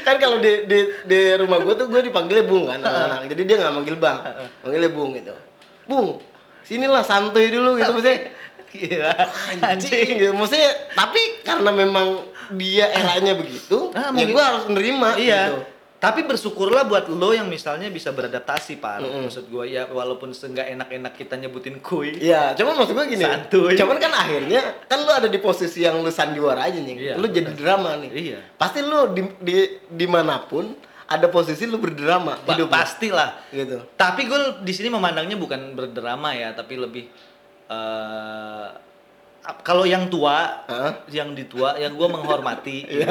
kan 0.00 0.16
kalau 0.16 0.38
di, 0.38 0.64
di 0.64 0.78
di 1.02 1.18
rumah 1.34 1.58
gue 1.58 1.74
tuh 1.74 1.86
gue 1.86 2.00
dipanggilnya 2.02 2.44
Bung 2.44 2.64
kan 2.66 2.78
anak-anak. 2.78 3.28
Jadi 3.28 3.42
dia 3.44 3.56
nggak 3.58 3.72
manggil 3.72 3.96
Bang. 3.96 4.18
Manggilnya 4.60 4.90
Bung 4.90 5.10
gitu. 5.12 5.34
Bung, 5.84 6.08
sinilah 6.62 7.02
santuy 7.02 7.48
dulu 7.48 7.76
gitu 7.76 7.90
maksudnya. 7.90 8.18
Gila. 8.70 9.12
Anjing 9.62 10.08
gitu. 10.18 10.32
Maksudnya 10.32 10.70
tapi 10.92 11.20
karena 11.42 11.70
memang 11.70 12.06
dia 12.52 12.90
eranya 12.90 13.32
begitu, 13.34 13.88
Ah, 13.92 14.10
ya 14.10 14.24
gue 14.26 14.42
harus 14.42 14.64
nerima 14.68 15.16
Iya. 15.16 15.40
gitu. 15.48 15.60
Tapi 16.04 16.20
bersyukurlah 16.22 16.84
buat 16.84 17.08
lo 17.08 17.32
yang 17.32 17.48
misalnya 17.48 17.88
bisa 17.88 18.12
beradaptasi, 18.12 18.76
Pak. 18.76 19.00
Mm-mm. 19.00 19.24
Maksud 19.24 19.48
gua 19.48 19.64
ya 19.64 19.88
walaupun 19.88 20.30
seenggak 20.30 20.68
enak-enak 20.68 21.16
kita 21.16 21.34
nyebutin 21.34 21.80
kuy. 21.80 22.12
Iya, 22.14 22.52
cuman 22.52 22.76
maksud 22.76 22.92
gue 22.92 23.06
gini. 23.08 23.24
Santuy. 23.24 23.72
Cuman 23.72 23.96
kan 23.96 24.12
akhirnya 24.12 24.84
kan 24.84 25.00
lu 25.00 25.08
ada 25.08 25.24
di 25.24 25.40
posisi 25.40 25.80
yang 25.80 25.96
lu 25.98 26.12
sandiwara 26.12 26.60
aja 26.62 26.76
nih. 26.76 26.96
Iya, 27.00 27.14
lu 27.16 27.24
jadi 27.26 27.48
drama 27.50 27.96
nih. 27.96 28.10
Iya. 28.12 28.38
Pasti 28.54 28.84
lu 28.84 29.08
di, 29.10 29.22
di 29.40 29.56
di 29.80 30.04
mana 30.04 30.44
pun 30.44 30.76
ada 31.04 31.24
posisi 31.26 31.64
lu 31.64 31.80
berdrama 31.80 32.36
Ba- 32.38 32.52
hidup 32.52 32.68
lu. 32.68 32.76
pastilah. 32.76 33.30
gitu. 33.48 33.80
Tapi 33.94 34.24
gue 34.24 34.40
di 34.60 34.72
sini 34.72 34.88
memandangnya 34.88 35.34
bukan 35.34 35.72
berdrama 35.72 36.36
ya, 36.36 36.52
tapi 36.52 36.76
lebih 36.76 37.08
eh 37.64 38.66
ap- 39.40 39.60
kalau 39.60 39.84
yang 39.84 40.08
tua, 40.08 40.64
Hah? 40.64 41.04
yang 41.08 41.32
ditua, 41.32 41.76
yang 41.76 41.96
gue 41.96 42.08
menghormati. 42.08 42.76
gitu. 42.84 43.08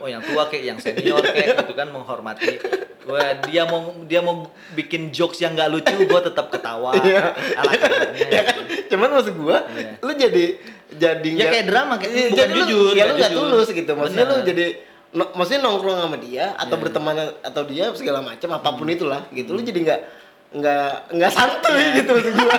Oh 0.00 0.08
yang 0.08 0.20
tua 0.20 0.48
kayak 0.48 0.64
yang 0.66 0.78
senior 0.78 1.20
kayak 1.20 1.60
gitu 1.60 1.72
kan 1.72 1.88
menghormati. 1.88 2.56
Gue 3.00 3.20
dia 3.46 3.62
mau 3.64 3.80
dia 4.02 4.20
mau 4.20 4.44
bikin 4.72 5.08
jokes 5.08 5.38
yang 5.38 5.52
nggak 5.52 5.68
lucu, 5.68 5.92
gue 6.00 6.20
tetap 6.22 6.48
ketawa. 6.48 6.96
Iya. 6.96 7.36
Ala 7.54 7.72
kadarnya, 7.74 8.26
ya 8.32 8.42
kan? 8.42 8.54
gitu. 8.60 8.72
Cuman 8.90 9.08
maksud 9.12 9.34
gua, 9.36 9.58
Iya. 9.68 9.92
lu 9.98 10.12
jadi 10.14 10.44
jadi 10.90 11.30
Ya 11.30 11.46
kayak 11.48 11.66
drama, 11.66 11.94
kayak- 11.96 12.10
Iya, 12.10 12.26
bukan 12.26 12.38
jadi 12.38 12.52
lu- 12.52 12.60
jujur, 12.62 12.92
Ya 12.92 13.02
nggak 13.02 13.06
lu 13.06 13.16
nggak 13.16 13.32
tulus 13.34 13.68
gitu. 13.70 13.90
Maksudnya 13.92 14.24
lu 14.24 14.34
Benar. 14.34 14.48
jadi 14.48 14.66
no- 15.10 15.32
maksudnya 15.34 15.60
nongkrong 15.62 15.98
sama 15.98 16.16
dia 16.18 16.44
atau 16.54 16.74
Iya. 16.74 16.82
berteman 16.82 17.14
atau 17.40 17.62
dia 17.64 17.84
segala 17.92 18.18
macam 18.20 18.48
apa 18.52 18.68
pun 18.70 18.86
itulah 18.86 19.20
gitu. 19.30 19.50
Lu 19.52 19.60
jadi 19.60 19.78
nggak 19.80 20.00
nggak 20.52 20.88
nggak 21.12 21.30
santuy 21.30 21.84
gitu 21.94 22.10
maksud 22.10 22.34
gua. 22.36 22.56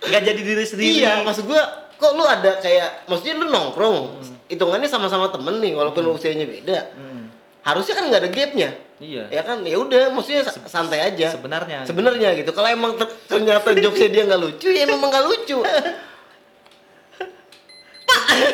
Nggak 0.00 0.22
jadi 0.24 0.40
diri 0.40 0.64
sendiri. 0.64 0.92
Iya, 0.98 1.12
maksud 1.20 1.44
gua 1.44 1.60
kok 1.94 2.12
lu 2.12 2.24
ada 2.24 2.56
kayak 2.56 3.04
maksudnya 3.04 3.36
lu 3.36 3.46
nongkrong 3.46 4.16
hitungannya 4.50 4.90
sama-sama 4.90 5.30
temen 5.30 5.62
nih 5.62 5.72
walaupun 5.78 6.02
usianya 6.10 6.44
beda. 6.44 6.78
Hmm. 6.98 7.30
Harusnya 7.62 7.94
kan 7.94 8.04
nggak 8.10 8.20
ada 8.26 8.30
gapnya. 8.30 8.70
Iya. 9.00 9.24
Ya 9.32 9.42
kan, 9.46 9.64
ya 9.64 9.80
udah, 9.80 10.12
maksudnya 10.12 10.44
sa- 10.44 10.60
santai 10.68 11.00
aja. 11.00 11.32
Sebenarnya. 11.32 11.88
Sebenarnya 11.88 12.36
gitu. 12.36 12.52
Kalau 12.52 12.68
emang 12.68 13.00
ter- 13.00 13.16
ternyata 13.24 13.72
jokesnya 13.72 14.10
dia 14.12 14.22
nggak 14.28 14.40
lucu, 14.42 14.68
ya 14.68 14.84
memang 14.84 15.08
nggak 15.08 15.24
lucu. 15.24 15.56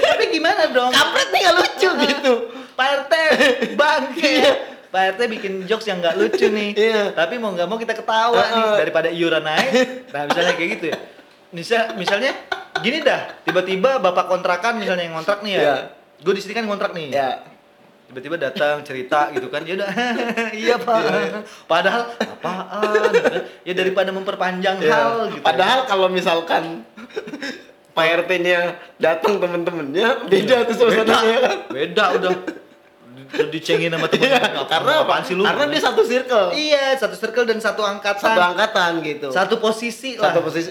Tapi 0.07 0.25
gimana 0.31 0.69
dong? 0.71 0.93
Kampret 0.93 1.29
nih 1.33 1.41
nggak 1.43 1.57
lucu 1.57 1.89
gitu. 2.07 2.33
Pak 2.77 2.89
RT 3.03 3.13
bangke. 3.75 4.35
Pak 4.93 5.03
RT 5.17 5.21
bikin 5.33 5.53
jokes 5.65 5.87
yang 5.89 5.99
nggak 5.99 6.15
lucu 6.15 6.47
nih. 6.47 6.71
Iya. 6.77 7.03
Tapi 7.11 7.41
mau 7.41 7.51
nggak 7.51 7.67
mau 7.67 7.79
kita 7.81 7.95
ketawa 7.97 8.37
nih 8.37 8.63
Heeh. 8.63 8.77
daripada 8.79 9.09
iuran 9.09 9.43
naik. 9.43 9.71
Nah 10.13 10.23
misalnya 10.29 10.53
kayak 10.55 10.71
gitu 10.79 10.85
ya. 10.93 10.99
Misal, 11.51 11.83
misalnya 11.97 12.37
gini 12.87 12.99
dah, 13.03 13.35
tiba-tiba 13.43 13.99
bapak 13.99 14.31
kontrakan 14.31 14.79
misalnya 14.79 15.11
yang 15.11 15.19
kontrak 15.19 15.43
nih 15.43 15.53
ya. 15.53 15.61
Iya. 15.61 15.77
Gue 16.23 16.33
di 16.33 16.41
sini 16.41 16.55
kan 16.55 16.65
kontrak 16.65 16.95
nih. 16.95 17.11
Ya, 17.11 17.31
Tiba-tiba 18.07 18.39
datang 18.39 18.87
cerita 18.87 19.35
gitu 19.35 19.51
kan. 19.51 19.67
Ya 19.67 19.75
udah, 19.75 19.91
iya 20.63 20.79
Pak. 20.79 20.99
Padahal 21.67 22.15
apaan? 22.15 23.11
gitu 23.11 23.27
kan. 23.27 23.43
Ya 23.67 23.73
daripada 23.75 24.11
memperpanjang 24.15 24.77
ya. 24.79 24.91
hal 24.95 25.11
gitu. 25.35 25.43
Padahal 25.43 25.91
kalau 25.91 26.07
misalkan 26.07 26.87
Pak 27.91 28.07
RT-nya 28.23 28.79
datang 28.97 29.43
temen-temennya 29.43 30.29
beda 30.31 30.69
tuh 30.71 30.75
suasananya 30.79 31.39
kan. 31.43 31.57
beda 31.67 32.05
udah 32.15 32.33
dicengin 33.51 33.91
sama 33.91 34.07
temen 34.07 34.29
Iya, 34.31 34.63
karena 34.69 34.93
apa? 34.93 35.03
apaan 35.03 35.23
sih 35.27 35.35
lu 35.35 35.43
Karena 35.43 35.65
dia 35.67 35.83
satu 35.83 36.03
circle, 36.05 36.47
iya 36.55 36.95
satu 36.95 37.17
circle 37.19 37.43
dan 37.43 37.59
satu 37.59 37.83
angkatan 37.83 38.23
satu 38.23 38.43
angkatan 38.55 38.91
gitu. 39.03 39.29
satu 39.35 39.55
posisi 39.59 40.15
lah 40.15 40.31
Satu 40.31 40.41
posisi. 40.47 40.71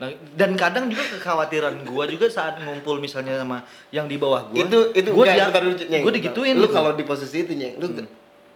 Nah, 0.00 0.08
dan 0.32 0.56
kadang 0.56 0.88
juga 0.88 1.04
kekhawatiran 1.12 1.84
gua 1.84 2.08
juga 2.08 2.32
saat 2.32 2.56
ngumpul 2.56 2.96
misalnya 2.96 3.36
sama 3.36 3.68
yang 3.92 4.08
di 4.08 4.16
bawah 4.16 4.48
gua 4.48 4.56
itu 4.56 4.78
itu 4.96 5.08
gua 5.12 5.28
enggak, 5.28 5.52
dia, 5.52 5.86
Nyeng. 5.92 6.02
gua 6.08 6.12
digituin 6.16 6.56
Lu 6.56 6.64
gitu. 6.64 6.72
kalau 6.72 6.96
di 6.96 7.04
posisi 7.04 7.44
itu, 7.44 7.52
Nyeng, 7.52 7.76
lu 7.76 7.86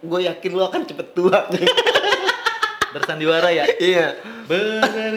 gue 0.05 0.19
yakin 0.25 0.49
lu 0.53 0.61
akan 0.61 0.81
cepet 0.85 1.07
tua. 1.13 1.45
Bersandiwara 2.95 3.51
ya 3.51 3.67
iya. 3.77 4.15
benar 4.47 5.11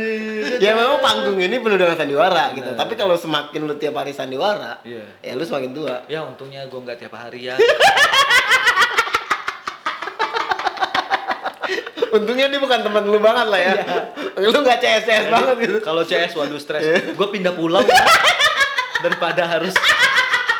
Ya 0.58 0.74
memang 0.74 0.98
panggung 0.98 1.38
ini 1.38 1.62
penuh 1.62 1.78
dengan 1.78 1.94
sandiwara 1.94 2.50
gitu. 2.52 2.74
Tapi 2.74 2.92
kalau 2.98 3.14
semakin 3.14 3.70
lu 3.70 3.78
tiap 3.78 3.94
hari 3.94 4.10
sandiwara, 4.10 4.82
Iya. 4.82 5.06
ya 5.22 5.32
lu 5.38 5.46
semakin 5.46 5.70
tua. 5.72 6.02
ya 6.10 6.26
untungnya 6.26 6.66
gua 6.66 6.82
nggak 6.84 6.98
tiap 7.06 7.14
hari 7.14 7.48
ya 7.48 7.54
Untungnya 12.10 12.46
dia 12.46 12.56
bukan 12.56 12.80
teman 12.80 13.02
lu 13.02 13.18
banget 13.18 13.46
lah 13.46 13.60
ya. 13.60 13.74
Iya. 14.34 14.46
lu 14.46 14.58
nggak 14.58 14.78
CS-CS 14.78 15.24
banget 15.28 15.56
gitu. 15.60 15.78
kalau 15.80 16.02
CS 16.02 16.32
waduh 16.32 16.56
stres 16.56 16.80
Iya. 16.80 17.12
gua 17.12 17.28
pindah 17.28 17.52
pulau 17.52 17.82
daripada 18.98 19.42
harus 19.44 19.74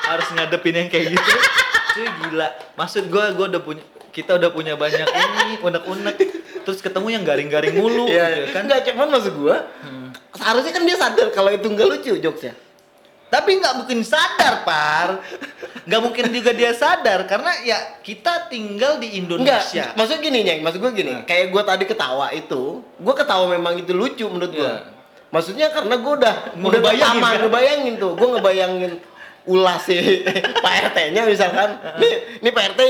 harus 0.04 0.28
ngadepin 0.30 0.74
yang 0.76 0.88
kayak 0.88 1.12
gitu 1.12 1.32
cuy 1.92 2.06
gila 2.20 2.48
maksud 2.74 3.06
gua 3.06 3.30
gua 3.32 3.46
udah 3.48 3.60
punya 3.60 3.82
kita 4.08 4.34
udah 4.34 4.50
punya 4.50 4.74
banyak 4.74 5.04
ini 5.04 5.58
unek-unek 5.60 6.16
terus 6.60 6.78
ketemu 6.78 7.08
yang 7.12 7.24
garing-garing 7.24 7.70
mulu 7.72 8.06
Iya, 8.06 8.26
gitu 8.26 8.38
ya 8.40 8.46
kan 8.50 8.62
Enggak 8.64 8.80
cuman 8.84 9.06
maksud 9.10 9.34
gua, 9.36 9.56
Hmm. 9.78 10.10
seharusnya 10.32 10.72
kan 10.72 10.82
dia 10.82 10.96
sadar 10.96 11.28
kalau 11.30 11.50
itu 11.50 11.66
nggak 11.66 11.86
lucu 11.88 12.12
jokesnya. 12.16 12.54
tapi 13.28 13.50
nggak 13.54 13.74
mungkin 13.76 14.00
sadar 14.02 14.64
par 14.64 15.20
nggak 15.88 16.00
mungkin 16.04 16.24
juga 16.28 16.52
dia 16.52 16.76
sadar 16.76 17.24
karena 17.24 17.48
ya 17.64 17.96
kita 18.04 18.52
tinggal 18.52 19.00
di 19.00 19.16
Enggak, 19.16 19.40
Indonesia 19.40 19.84
maksud 19.96 20.20
gini 20.20 20.44
Nyeng, 20.44 20.60
maksud 20.60 20.78
gua 20.84 20.92
gini, 20.92 21.16
Nah. 21.16 21.24
kayak 21.24 21.48
gua 21.48 21.64
tadi 21.64 21.88
ketawa 21.88 22.28
itu, 22.36 22.84
gua 23.00 23.14
ketawa 23.16 23.48
memang 23.48 23.80
itu 23.80 23.96
lucu 23.96 24.28
menurut 24.28 24.52
gua. 24.52 24.68
Iya. 24.68 24.76
Maksudnya 25.32 25.72
karena 25.72 25.96
gua 25.96 26.12
udah 26.20 26.34
udah 26.60 26.80
ngebayangin, 26.84 27.24
kan? 27.24 27.38
ngebayangin 27.40 27.94
tuh, 27.96 28.12
gua 28.20 28.28
ngebayangin 28.36 28.92
ulas 29.48 29.80
si 29.80 29.96
Pak 30.64 30.74
RT-nya 30.92 31.24
misalkan. 31.24 31.80
Nih, 31.96 32.44
ini 32.44 32.48
Pak 32.52 32.76
RT 32.76 32.80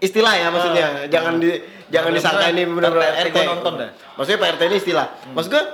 istilah 0.00 0.32
ya 0.32 0.48
maksudnya. 0.48 0.86
Jangan 1.12 1.36
di 1.36 1.60
jangan 1.92 2.08
Nah, 2.08 2.16
disangka 2.16 2.46
ini 2.56 2.62
benar-benar 2.64 3.12
Pak 3.12 3.20
RT 3.28 3.36
nonton 3.44 3.72
dah. 3.84 3.90
Maksudnya 4.16 4.38
Pak 4.40 4.48
RT 4.56 4.62
ini 4.64 4.76
istilah. 4.80 5.06
Maksud 5.36 5.50
gua 5.52 5.64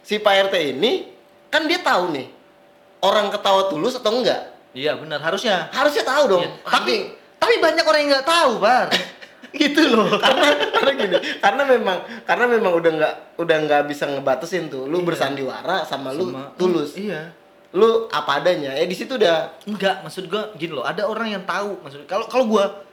si 0.00 0.16
Pak 0.16 0.48
RT 0.48 0.54
ini 0.80 1.12
kan 1.52 1.68
dia 1.68 1.84
tahu 1.84 2.08
nih 2.16 2.26
orang 3.04 3.28
ketawa 3.28 3.68
tulus 3.68 4.00
atau 4.00 4.16
enggak. 4.16 4.55
Iya 4.76 4.92
benar. 4.94 5.18
Harusnya. 5.18 5.72
Harusnya 5.72 6.04
tahu 6.04 6.24
dong. 6.28 6.44
Iya. 6.44 6.52
tapi 6.62 6.94
tapi 7.36 7.54
banyak 7.56 7.82
orang 7.82 8.00
yang 8.02 8.10
nggak 8.12 8.28
tahu 8.28 8.52
par 8.58 8.86
gitu 9.56 9.82
loh. 9.88 10.08
Karena 10.16 10.46
karena 10.68 10.90
gini 10.94 11.16
karena 11.38 11.62
memang 11.64 11.96
karena 12.22 12.44
memang 12.46 12.72
udah 12.74 12.90
nggak 12.92 13.14
udah 13.36 13.56
nggak 13.64 13.82
bisa 13.88 14.04
ngebatasin 14.04 14.68
tuh. 14.68 14.84
Lu 14.84 15.00
Iya. 15.00 15.06
bersandiwara 15.06 15.76
sama, 15.82 16.12
lu 16.12 16.28
Sama- 16.28 16.52
tulus. 16.54 16.92
Iya. 16.94 17.32
Lu 17.72 18.08
apa 18.08 18.38
adanya. 18.38 18.72
Ya 18.72 18.84
di 18.84 18.92
situ 18.92 19.16
udah 19.16 19.52
Enggak, 19.64 20.00
maksud 20.00 20.28
gua 20.28 20.52
gini 20.54 20.72
loh, 20.72 20.84
ada 20.84 21.04
orang 21.04 21.28
yang 21.30 21.42
tahu. 21.42 21.80
Maksud 21.80 22.04
kalau 22.04 22.24
kalau 22.24 22.44
gua 22.46 22.84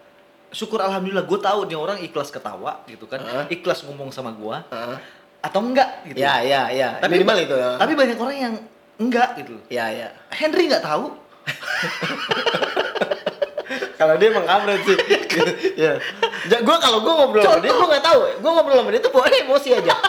syukur 0.50 0.78
alhamdulillah 0.78 1.24
gua 1.24 1.40
tahu 1.42 1.66
nih 1.66 1.76
orang 1.76 1.98
ikhlas 2.00 2.30
ketawa 2.30 2.84
gitu 2.86 3.04
kan. 3.06 3.20
Heeh. 3.20 3.60
Ikhlas 3.60 3.84
ngomong 3.84 4.10
sama 4.10 4.32
gua. 4.32 4.64
Heeh. 4.70 4.98
atau 5.44 5.60
enggak 5.60 6.08
gitu. 6.08 6.24
ya 6.24 6.40
ya 6.40 6.72
ya. 6.72 6.90
Tapi- 7.04 7.20
minimal 7.20 7.36
itu 7.38 7.52
ya. 7.52 7.76
Tapi 7.76 7.94
banyak 7.94 8.16
orang 8.16 8.38
yang 8.38 8.56
enggak 8.96 9.36
gitu 9.36 9.60
ya 9.68 9.92
ya. 9.92 10.08
Henry 10.32 10.72
nggak 10.72 10.80
tahu. 10.80 11.12
kalau 14.00 14.16
dia 14.20 14.28
emang 14.32 14.46
kampret 14.46 14.82
sih 14.86 14.98
ya 15.84 15.94
ja, 16.48 16.58
gua 16.64 16.78
kalau 16.80 17.04
gua 17.04 17.14
ngobrol 17.24 17.44
sama 17.44 17.62
dia 17.64 17.74
gua 17.74 17.88
nggak 17.90 18.06
tahu 18.06 18.20
gua 18.40 18.52
ngobrol 18.60 18.78
sama 18.80 18.90
dia 18.92 19.02
tuh 19.02 19.12
bawa 19.12 19.28
emosi 19.32 19.70
aja 19.76 19.96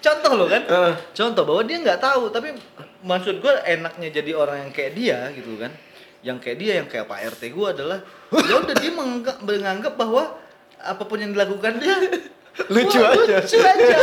Contoh 0.00 0.32
loh 0.32 0.48
kan? 0.48 0.64
Heeh. 0.64 0.94
Contoh 1.12 1.44
bahwa 1.44 1.60
dia 1.60 1.76
nggak 1.76 2.00
tahu, 2.00 2.32
tapi 2.32 2.56
maksud 3.04 3.36
gua 3.44 3.60
enaknya 3.68 4.08
jadi 4.08 4.32
orang 4.32 4.64
yang 4.64 4.72
kayak 4.72 4.96
dia 4.96 5.28
gitu 5.36 5.60
kan. 5.60 5.68
Yang 6.24 6.38
kayak 6.40 6.56
dia 6.56 6.72
yang 6.80 6.88
kayak 6.88 7.04
Pak 7.04 7.36
RT 7.36 7.52
gua 7.52 7.76
adalah 7.76 8.00
ya 8.32 8.56
udah 8.64 8.76
dia 8.80 8.92
menganggap, 8.96 9.36
menganggap 9.44 10.00
bahwa 10.00 10.40
apa 10.80 11.04
pun 11.04 11.20
yang 11.20 11.36
dilakukan 11.36 11.76
dia 11.76 12.00
lucu 12.72 12.96
wah, 12.96 13.12
aja 13.12 13.44
Lucu 13.44 13.60
aja. 13.60 13.96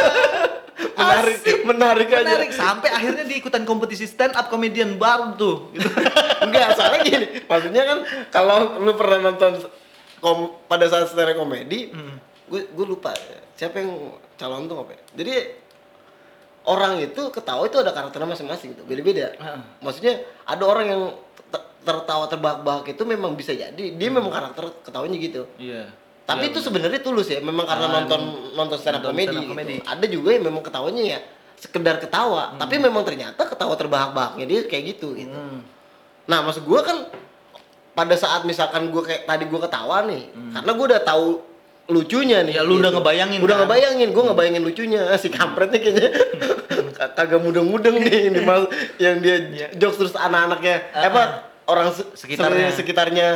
Menarik 0.78 1.38
Asik. 1.38 1.58
menarik 1.63 2.08
aja 2.08 2.22
menarik 2.24 2.52
sampai 2.52 2.90
akhirnya 2.90 3.24
di 3.24 3.36
ikutan 3.36 3.63
kompetisi 3.63 4.06
stand 4.06 4.34
up 4.34 4.48
comedian 4.48 4.96
baru 4.96 5.34
tuh 5.34 5.56
gitu. 5.72 5.90
Enggak, 6.46 6.78
soalnya 6.78 7.02
gini, 7.02 7.28
maksudnya 7.44 7.84
kan 7.84 7.98
kalau 8.30 8.78
lu 8.78 8.94
pernah 8.94 9.26
nonton 9.26 9.58
kom 10.18 10.38
pada 10.66 10.86
saat 10.86 11.08
stand 11.08 11.28
up 11.28 11.38
komedi, 11.38 11.90
Hmm. 11.90 12.22
gue 12.46 12.62
gue 12.68 12.86
lupa 12.88 13.10
ya, 13.12 13.42
siapa 13.56 13.78
yang 13.78 13.98
calon 14.34 14.66
tuh 14.66 14.78
apa. 14.80 14.94
Jadi 15.12 15.34
orang 16.63 17.00
itu 17.00 17.22
ketawa 17.30 17.63
itu 17.63 17.78
ada 17.78 17.90
karakternya 17.90 18.30
masing-masing 18.30 18.76
tuh, 18.76 18.84
beda-beda. 18.84 19.34
Heeh. 19.34 19.62
Maksudnya 19.80 20.13
ada 20.44 20.63
orang 20.63 20.86
yang 20.86 21.02
te- 21.48 21.68
tertawa 21.82 22.28
terbahak-bahak 22.28 22.86
itu 22.88 23.02
memang 23.02 23.34
bisa 23.34 23.50
jadi 23.50 23.72
dia 23.90 24.10
memang 24.10 24.30
karakter 24.30 24.78
ketawanya 24.84 25.18
gitu. 25.18 25.42
Iya. 25.58 25.90
Tapi 26.28 26.52
itu 26.52 26.60
sebenarnya 26.60 27.00
tulus 27.00 27.28
ya, 27.28 27.40
memang 27.40 27.63
karena 27.63 27.88
Ah, 27.88 27.94
nonton 27.98 28.22
nonton 28.52 28.76
stand 28.76 29.00
up 29.00 29.08
gitu. 29.08 29.48
comedy. 29.48 29.80
Ada 29.80 30.06
juga 30.06 30.30
yang 30.30 30.44
memang 30.44 30.60
ketawanya 30.60 31.04
ya 31.08 31.20
sekedar 31.56 31.98
ketawa, 31.98 32.54
tapi 32.54 32.78
memang 32.78 33.02
ternyata 33.02 33.42
ketawa 33.42 33.74
terbahak-bahaknya 33.74 34.44
dia 34.44 34.60
kayak 34.63 34.94
gitu 34.94 35.16
gitu. 35.16 35.32
Hmm. 35.32 35.63
Nah, 36.28 36.44
maksud 36.44 36.62
gua 36.62 36.84
kan 36.84 37.08
pada 37.94 38.13
saat 38.13 38.44
misalkan 38.44 38.92
gua 38.92 39.02
kayak 39.02 39.24
tadi 39.24 39.48
gua 39.48 39.63
ketawa 39.63 40.04
nih, 40.04 40.28
karena 40.54 40.72
gua 40.72 40.86
udah 40.86 41.02
tahu 41.02 41.28
lucunya 41.88 42.44
nih. 42.44 42.54
Hmm. 42.54 42.62
Ya, 42.62 42.68
lu 42.68 42.78
udah 42.78 42.92
ngebayangin 42.92 43.40
Udah 43.40 43.56
kan? 43.56 43.62
ngebayangin, 43.63 44.08
gua 44.12 44.24
ngebayangin 44.28 44.62
lucunya. 44.62 45.02
Si 45.18 45.30
kampret 45.30 45.72
nih 45.72 45.80
kayaknya 45.82 46.10
kagak 47.16 47.40
mudeng-mudeng 47.40 47.96
nih 47.98 48.30
ini 48.30 48.40
mal 48.44 48.68
yang 49.02 49.18
dia 49.18 49.38
Iya. 49.40 49.68
jokes 49.74 49.98
terus 49.98 50.13
anak-anaknya 50.13 50.76
Ah, 50.92 51.08
apa 51.08 51.22
orang 51.66 51.90
se- 51.90 52.10
Sekitarnya. 52.13 52.70
sekitarnya 52.70 53.28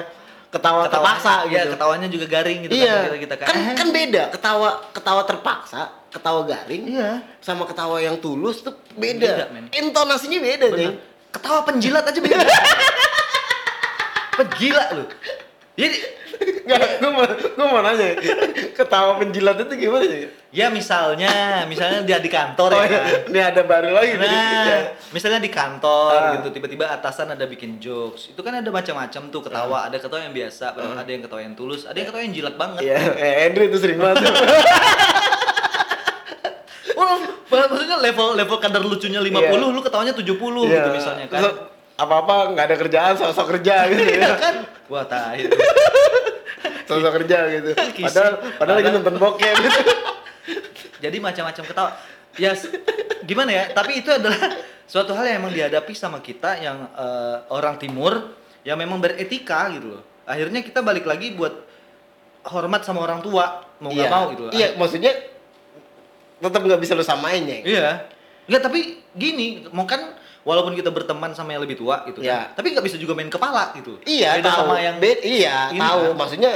ketawa 0.52 0.84
terpaksa 0.92 1.48
ya, 1.48 1.64
gitu. 1.64 1.80
ketawanya 1.80 2.08
juga 2.12 2.26
garing 2.28 2.60
gitu 2.68 2.76
iya. 2.76 3.08
kan 3.08 3.16
kita, 3.16 3.36
kita 3.40 3.48
kan 3.48 3.56
kan 3.72 3.88
beda 3.96 4.24
ketawa 4.36 4.70
ketawa 4.92 5.22
terpaksa, 5.24 5.82
ketawa 6.12 6.44
garing 6.44 6.84
Iya. 6.92 7.24
sama 7.40 7.64
ketawa 7.64 8.04
yang 8.04 8.20
tulus 8.20 8.60
tuh 8.60 8.76
Beda, 9.00 9.48
beda. 9.48 9.72
Intonasinya 9.80 10.40
beda, 10.44 10.66
Bener. 10.68 10.80
nih. 10.84 10.92
Ketawa 11.32 11.64
penjilat 11.64 12.04
aja 12.04 12.20
beda. 12.20 12.44
Penggila 14.38 14.86
lu. 15.00 15.06
Jadi 15.80 15.98
Nggak, 16.42 16.80
gue 17.04 17.12
mau, 17.14 17.26
gue 17.28 17.66
mau 17.70 17.82
nanya, 17.86 18.18
ketawa 18.92 19.16
penjilat 19.16 19.56
itu 19.56 19.74
gimana 19.80 20.04
sih? 20.04 20.28
ya 20.52 20.68
misalnya, 20.68 21.64
misalnya 21.64 22.04
dia 22.04 22.20
di 22.20 22.28
kantor 22.28 22.76
Oh, 22.76 22.84
ya 22.84 22.92
kan. 22.92 23.04
iya. 23.08 23.18
ini 23.24 23.40
ada 23.40 23.62
baru 23.64 23.96
lagi. 23.96 24.20
nih. 24.20 24.28
Ya. 24.28 24.36
Nah, 24.68 24.84
misalnya 25.10 25.40
di 25.40 25.48
kantor 25.48 26.12
Ah. 26.12 26.32
gitu, 26.36 26.52
tiba-tiba 26.52 26.92
atasan 26.92 27.32
ada 27.32 27.48
bikin 27.48 27.80
jokes. 27.80 28.28
Itu 28.28 28.44
kan 28.44 28.60
ada 28.60 28.68
macam-macam 28.68 29.32
tuh 29.32 29.42
ketawa. 29.42 29.88
Ada 29.88 29.96
ketawa 29.96 30.28
yang 30.28 30.36
biasa, 30.36 30.76
ada 30.76 31.08
yang 31.08 31.24
ketawa 31.24 31.40
yang 31.40 31.56
tulus, 31.56 31.88
ada 31.88 31.96
yang 31.96 32.12
ketawa 32.12 32.24
yang 32.28 32.36
jilat 32.36 32.56
banget. 32.60 32.82
Iya, 32.84 33.00
eh, 33.16 33.48
Andrew 33.48 33.64
itu 33.66 33.80
sering 33.80 33.96
banget. 33.96 34.28
Maksudnya 37.52 37.98
level 38.00 38.28
level 38.36 38.58
kadar 38.60 38.80
lucunya 38.82 39.20
50, 39.20 39.32
Iya. 39.32 39.72
lu 39.72 39.80
ketawanya 39.80 40.12
70 40.12 40.68
Iya. 40.68 40.76
gitu 40.78 40.90
misalnya 40.92 41.26
kan. 41.28 41.42
Apa-apa 41.96 42.52
nggak 42.52 42.66
ada 42.66 42.76
kerjaan, 42.76 43.14
sosok 43.16 43.56
kerja 43.56 43.88
gitu 43.88 44.04
Iya 44.04 44.20
ya. 44.26 44.36
kan? 44.36 44.56
Wah, 44.88 45.08
tai. 45.08 45.48
Sosok 46.92 47.12
kerja 47.18 47.38
gitu. 47.50 47.70
Padahal, 48.06 48.34
padahal 48.56 48.78
lagi 48.78 48.90
nonton 48.92 49.16
bokep 49.16 49.56
gitu. 49.58 49.80
Jadi 51.04 51.18
macam-macam 51.18 51.64
ketawa. 51.64 51.92
Ya 52.36 52.52
s- 52.52 52.72
gimana 53.22 53.52
ya? 53.52 53.64
Tapi 53.70 54.00
itu 54.00 54.10
adalah 54.10 54.40
suatu 54.86 55.12
hal 55.12 55.26
yang 55.26 55.38
emang 55.40 55.52
dihadapi 55.52 55.92
sama 55.92 56.20
kita 56.20 56.56
yang 56.58 56.88
eh, 56.92 57.38
orang 57.50 57.76
timur 57.76 58.36
yang 58.62 58.76
memang 58.76 59.00
beretika 59.00 59.72
gitu 59.72 59.98
loh. 59.98 60.04
Akhirnya 60.24 60.62
kita 60.62 60.80
balik 60.80 61.04
lagi 61.04 61.34
buat 61.34 61.52
hormat 62.44 62.82
sama 62.82 63.02
orang 63.02 63.20
tua 63.20 63.66
mau 63.78 63.90
nggak 63.90 64.06
Iya. 64.06 64.12
mau 64.12 64.24
gitu 64.30 64.44
Iya, 64.52 64.68
maksudnya 64.76 65.14
tetap 66.40 66.62
nggak 66.62 66.80
bisa 66.80 66.94
lu 66.94 67.02
samain 67.02 67.42
ya. 67.42 67.58
Iya. 67.62 67.90
Enggak, 68.46 68.62
tapi 68.64 68.80
gini, 69.12 69.66
mau 69.70 69.86
kan 69.86 70.02
walaupun 70.42 70.74
kita 70.74 70.90
berteman 70.90 71.34
sama 71.34 71.54
yang 71.54 71.62
lebih 71.62 71.78
tua 71.78 72.02
gitu 72.04 72.22
Iya. 72.22 72.50
kan. 72.50 72.58
Tapi 72.58 72.68
nggak 72.74 72.86
bisa 72.86 72.98
juga 72.98 73.14
main 73.14 73.30
kepala 73.30 73.74
gitu. 73.76 74.02
Iya, 74.04 74.38
Beda 74.38 74.50
tahu. 74.50 74.60
sama 74.64 74.76
yang 74.78 74.98
Be- 74.98 75.22
iya, 75.22 75.70
tahu. 75.72 76.02
kan. 76.08 76.18
Maksudnya 76.18 76.52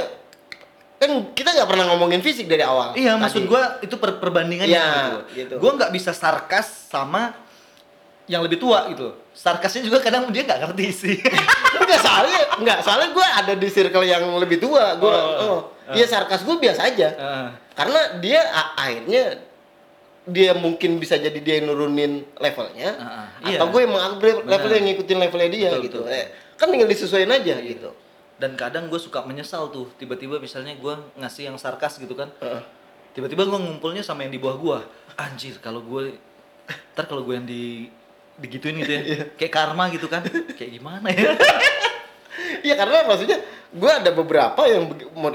kan 0.96 1.10
kita 1.30 1.52
nggak 1.52 1.68
pernah 1.68 1.84
ngomongin 1.88 2.20
fisik 2.20 2.46
dari 2.46 2.60
awal. 2.60 2.92
Iya, 2.92 3.14
tadi. 3.14 3.22
maksud 3.22 3.42
gua 3.44 3.62
itu 3.78 3.94
per 3.94 4.16
perbandingannya 4.16 4.72
Iya, 4.72 4.88
gitu. 4.88 5.18
gitu. 5.34 5.54
Gua 5.60 5.76
nggak 5.76 5.92
bisa 5.92 6.10
sarkas 6.10 6.88
sama 6.88 7.36
yang 8.26 8.40
lebih 8.40 8.56
tua 8.56 8.88
gitu. 8.90 9.14
Sarkasnya 9.30 9.84
juga 9.84 10.00
kadang 10.00 10.26
dia 10.28 10.42
nggak 10.42 10.60
ngerti 10.64 10.86
sih. 10.90 11.16
enggak 11.80 12.00
soalnya 12.00 12.40
enggak 12.56 12.78
soalnya 12.82 13.08
gue 13.12 13.26
ada 13.36 13.52
di 13.54 13.68
circle 13.68 14.02
yang 14.02 14.24
lebih 14.34 14.58
tua 14.58 14.96
gue 14.96 15.06
Oh. 15.06 15.38
oh, 15.38 15.60
iya 15.92 16.02
sarkas 16.02 16.42
gue 16.42 16.56
biasa 16.56 16.82
aja 16.82 17.08
Heeh. 17.14 17.48
karena 17.72 18.00
dia 18.18 18.40
akhirnya 18.74 19.22
dia 20.26 20.50
mungkin 20.58 20.98
bisa 20.98 21.14
jadi 21.14 21.38
dia 21.38 21.62
yang 21.62 21.70
nurunin 21.70 22.26
levelnya 22.34 22.90
ah. 22.98 23.26
atau 23.38 23.46
Iya. 23.46 23.70
gue 23.70 23.80
emang 23.86 24.02
upgrade 24.10 24.42
levelnya 24.42 24.80
ngikutin 24.82 25.18
levelnya 25.20 25.50
dia 25.52 25.70
Betul, 25.70 25.84
gitu 25.86 25.98
betul. 26.02 26.16
Eh, 26.18 26.26
kan 26.58 26.66
tinggal 26.66 26.88
disesuaikan 26.90 27.32
aja 27.36 27.54
gitu 27.62 27.90
Dan 28.36 28.52
kadang 28.52 28.86
gue 28.86 28.96
suka 28.96 29.22
menyesal 29.22 29.68
tuh, 29.68 29.88
tiba-tiba 29.94 30.36
misalnya 30.36 30.76
gua 30.76 31.00
ngasih 31.14 31.48
yang 31.48 31.56
sarkas 31.56 31.96
gitu 31.96 32.12
kan. 32.12 32.28
Tiba-tiba 33.10 33.42
gua 33.42 33.56
ngumpulnya 33.56 34.00
sama 34.00 34.22
yang 34.22 34.30
di 34.30 34.36
bawah 34.36 34.56
gua. 34.56 34.78
Anjir, 35.16 35.56
kalau 35.58 35.80
gue 35.80 36.20
ntar 36.92 37.06
kalau 37.06 37.22
gue 37.22 37.32
yang 37.32 37.44
di 37.44 37.88
digituin 38.36 38.76
gitu 38.76 38.90
ya, 38.90 39.00
Iya. 39.02 39.24
kayak 39.32 39.48
karma 39.50 39.88
gitu 39.88 40.04
kan, 40.06 40.20
kayak 40.52 40.70
gimana 40.72 41.08
ya? 41.08 41.32
Iya 42.58 42.74
karena 42.74 43.06
maksudnya 43.06 43.38
gue 43.70 43.90
ada 43.90 44.10
beberapa 44.10 44.60
yang 44.64 44.92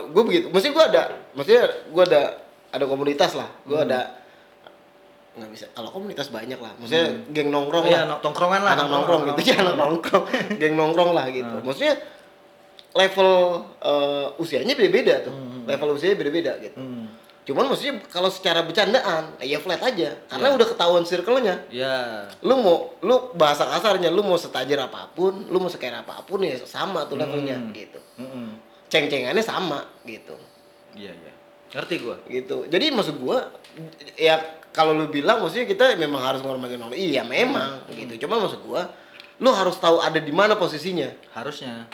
gue 0.08 0.24
begitu. 0.24 0.46
Maksudnya 0.48 0.74
gue 0.74 0.86
ada, 0.86 1.02
maksudnya 1.34 1.64
gue 1.88 2.04
ada 2.06 2.22
ada 2.70 2.86
komunitas 2.86 3.34
lah. 3.34 3.50
Gue 3.64 3.74
Hmm. 3.76 3.88
ada 3.88 4.00
nggak 5.34 5.50
bisa. 5.50 5.66
Kalau 5.72 5.90
komunitas 5.90 6.28
banyak 6.28 6.60
lah. 6.60 6.76
Maksudnya 6.78 7.08
geng 7.32 7.50
nongkrong 7.50 7.86
Oh 7.86 7.90
iya, 7.90 8.04
lah. 8.04 8.16
no- 8.16 8.22
tongkrongan 8.22 8.62
lah. 8.62 8.72
anak 8.76 8.88
nongkrong 8.88 9.22
gitu 9.32 9.42
ya 9.48 9.56
anak 9.60 9.76
nongkrong, 9.76 10.24
geng 10.62 10.76
nongkrong 10.76 11.12
lah 11.12 11.26
gitu. 11.32 11.48
Hmm. 11.50 11.64
Maksudnya 11.64 11.96
level 12.92 13.30
eh, 13.80 14.28
usianya 14.38 14.74
beda-beda 14.74 15.24
tuh. 15.24 15.32
Hmm. 15.32 15.64
Level 15.66 15.96
usianya 15.96 16.18
beda-beda 16.18 16.52
gitu. 16.60 16.76
Hmm. 16.76 17.08
Cuman 17.42 17.66
maksudnya 17.68 17.98
kalau 18.08 18.30
secara 18.30 18.62
bercandaan 18.62 19.34
ya 19.42 19.58
flat 19.58 19.82
aja 19.82 20.14
karena 20.30 20.48
Iya. 20.48 20.56
udah 20.56 20.68
ketahuan 20.68 21.04
circle-nya. 21.04 21.56
Ya. 21.68 22.30
Lu 22.40 22.54
mau 22.58 22.94
lu 23.02 23.16
bahasa 23.34 23.66
kasarnya 23.66 24.08
lu 24.08 24.22
mau 24.22 24.38
setajir 24.38 24.78
apa 24.78 25.10
pun, 25.10 25.50
lu 25.50 25.58
mau 25.58 25.68
sekaya 25.68 26.00
apa 26.00 26.22
pun 26.22 26.42
ya 26.42 26.54
sama 26.62 27.04
tuh 27.04 27.18
levelnya 27.18 27.58
Hmm. 27.58 27.74
gitu 27.74 27.98
Mm-mm. 28.18 28.48
ceng-cengannya 28.88 29.42
sama 29.42 29.88
gitu 30.04 30.38
Iya, 30.94 31.12
iya. 31.12 31.34
Ngerti 31.72 31.96
gua. 31.98 32.20
gitu 32.28 32.68
jadi 32.68 32.92
maksud 32.92 33.16
gua 33.18 33.48
ya 34.14 34.38
kalau 34.70 34.92
lu 34.92 35.08
bilang 35.08 35.40
maksudnya 35.40 35.64
kita 35.64 35.96
memang 35.96 36.20
harus 36.20 36.40
menghormati 36.40 36.76
orang 36.76 36.92
iya 36.94 37.24
memang 37.24 37.88
gitu 37.90 38.22
cuma 38.22 38.38
maksud 38.38 38.60
gua 38.62 38.92
lu 39.40 39.50
harus 39.50 39.74
tahu 39.76 39.98
ada 39.98 40.20
di 40.20 40.30
mana 40.30 40.54
posisinya 40.54 41.08
Harusnya. 41.32 41.88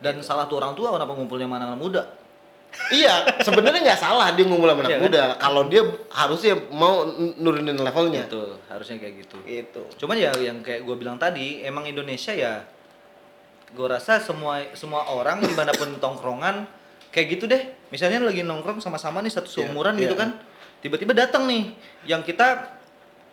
Dan 0.00 0.24
salah 0.24 0.48
tuh 0.48 0.56
orang 0.56 0.72
tua 0.72 0.90
kenapa 0.90 1.12
ngumpulnya 1.12 1.44
sama 1.44 1.56
anak 1.60 1.76
muda? 1.76 2.02
iya 2.94 3.26
sebenarnya 3.42 3.82
nggak 3.82 3.98
salah 3.98 4.30
dia 4.30 4.46
ngumpul 4.46 4.70
sama 4.70 4.86
anak 4.86 4.90
Iya 4.90 4.98
kan? 4.98 5.06
muda 5.10 5.22
kalau 5.42 5.62
dia 5.66 5.82
harusnya 6.06 6.54
mau 6.70 7.02
nurunin 7.34 7.74
levelnya 7.74 8.30
Betul, 8.30 8.62
harusnya 8.70 8.96
kayak 9.02 9.14
gitu. 9.26 9.36
gitu 9.42 9.82
Cuman 9.98 10.14
ya 10.14 10.30
yang 10.38 10.62
kayak 10.62 10.86
gue 10.86 10.94
bilang 10.94 11.18
tadi, 11.18 11.66
emang 11.66 11.82
Indonesia 11.82 12.30
ya 12.30 12.62
gue 13.70 13.86
rasa 13.86 14.22
semua 14.22 14.62
semua 14.74 15.02
orang 15.10 15.42
di 15.50 15.54
mana 15.54 15.74
pun 15.74 15.98
tongkrongan 15.98 16.66
kayak 17.10 17.26
gitu 17.34 17.50
deh. 17.50 17.74
Misalnya 17.90 18.22
lagi 18.22 18.46
nongkrong 18.46 18.78
sama-sama 18.78 19.18
nih 19.18 19.34
satu 19.34 19.50
Iya, 19.50 19.66
seumuran 19.66 19.98
gitu 19.98 20.14
iya. 20.14 20.22
kan, 20.22 20.30
tiba-tiba 20.78 21.10
datang 21.10 21.50
nih 21.50 21.74
yang 22.06 22.22
kita 22.22 22.70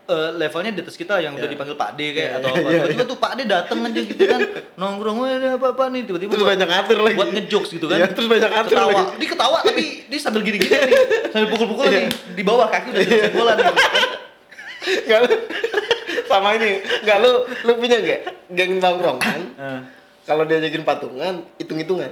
eh, 0.07 0.29
levelnya 0.33 0.71
di 0.71 0.81
atas 0.81 0.95
kita 0.95 1.17
yang 1.17 1.33
udah 1.33 1.43
Iya. 1.43 1.51
dipanggil 1.51 1.75
Pak 1.75 1.89
D 1.93 1.99
kayak 2.09 2.15
Iya, 2.15 2.37
atau 2.37 2.47
iya, 2.47 2.55
apa. 2.55 2.63
iya, 2.65 2.77
Tiba-tiba 2.79 3.03
tuh 3.05 3.17
Pak 3.17 3.31
D 3.33 3.39
datang 3.43 3.77
aja 3.81 3.99
gitu 4.01 4.23
kan, 4.23 4.39
nongkrong 4.73 5.17
"Wah, 5.17 5.29
ini 5.29 5.47
apa-apa 5.49 5.83
nih 5.89 6.01
tiba-tiba 6.03 6.29
terus 6.29 6.41
buat- 6.41 6.51
banyak 6.53 6.67
ngatur 6.69 6.97
lagi 7.01 7.15
buat 7.15 7.29
ngejokes 7.33 7.69
gitu 7.71 7.85
kan. 7.85 7.97
Iya, 7.97 8.07
terus 8.09 8.27
banyak 8.27 8.49
ngatur 8.49 8.71
ketawa. 8.73 8.89
lagi 8.89 9.03
Dia 9.17 9.29
ketawa 9.29 9.57
tapi 9.61 9.83
dia 10.05 10.17
sambil 10.17 10.41
gini-gini 10.41 10.71
nih, 10.73 10.95
sambil 11.29 11.47
pukul-pukul 11.49 11.85
Iya. 11.85 11.93
nih 11.93 12.05
di 12.33 12.43
bawah 12.43 12.67
kaki 12.67 12.87
udah 12.89 13.03
jebolan 13.03 13.55
gitu. 13.57 13.73
Nggak 15.03 15.19
lu 15.21 15.29
sama 16.25 16.49
ini 16.53 16.69
nggak 17.01 17.17
lu 17.19 17.31
lu 17.61 17.71
punya 17.75 17.97
nggak 17.97 18.19
geng 18.49 18.71
nongkrong 18.77 19.19
kan 19.19 19.41
Eh, 19.53 19.79
kalau 20.23 20.43
diajakin 20.43 20.81
patungan 20.81 21.39
hitung-hitungan 21.57 22.11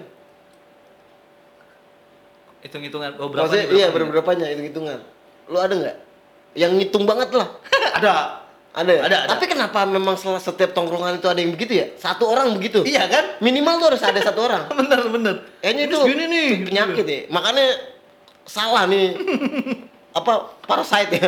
hitung-hitungan 2.62 3.12
oh 3.16 3.30
berapa 3.30 3.46
Maksudnya 3.46 3.64
nih, 3.64 3.72
iya 3.72 3.86
berapa 3.86 3.96
nih? 4.02 4.12
berapa-berapanya 4.12 4.46
hitung-hitungan. 4.50 5.00
Lu 5.46 5.58
ada 5.58 5.74
nggak? 5.74 5.96
Yang 6.56 6.72
ngitung 6.74 7.04
banget 7.04 7.30
lah. 7.32 7.48
ada 8.00 8.12
Ada 8.72 8.92
ya? 8.92 9.02
Ada, 9.04 9.18
ada. 9.22 9.30
Tapi 9.32 9.46
kenapa 9.46 9.84
memang 9.84 10.16
sel- 10.16 10.36
setiap 10.38 10.72
tongkrongan 10.72 11.16
itu 11.16 11.28
ada 11.28 11.38
yang 11.38 11.52
begitu 11.52 11.78
ya? 11.78 11.88
Satu 11.96 12.28
orang 12.28 12.52
begitu. 12.52 12.84
iya 12.84 13.06
kan 13.06 13.40
Minimal 13.40 13.78
tuh 13.78 13.88
harus 13.90 14.04
ada 14.04 14.20
satu 14.20 14.40
orang. 14.42 14.68
bener 14.80 15.00
bener 15.08 15.36
Kayaknya 15.60 15.84
itu 15.86 15.98
gini 16.02 16.24
nih 16.26 16.48
penyakit 16.66 17.06
ya. 17.06 17.20
Makanya 17.30 17.68
salah 18.44 18.84
nih. 18.86 19.16
Apa 20.18 20.34
parasite 20.62 21.12
ya? 21.14 21.28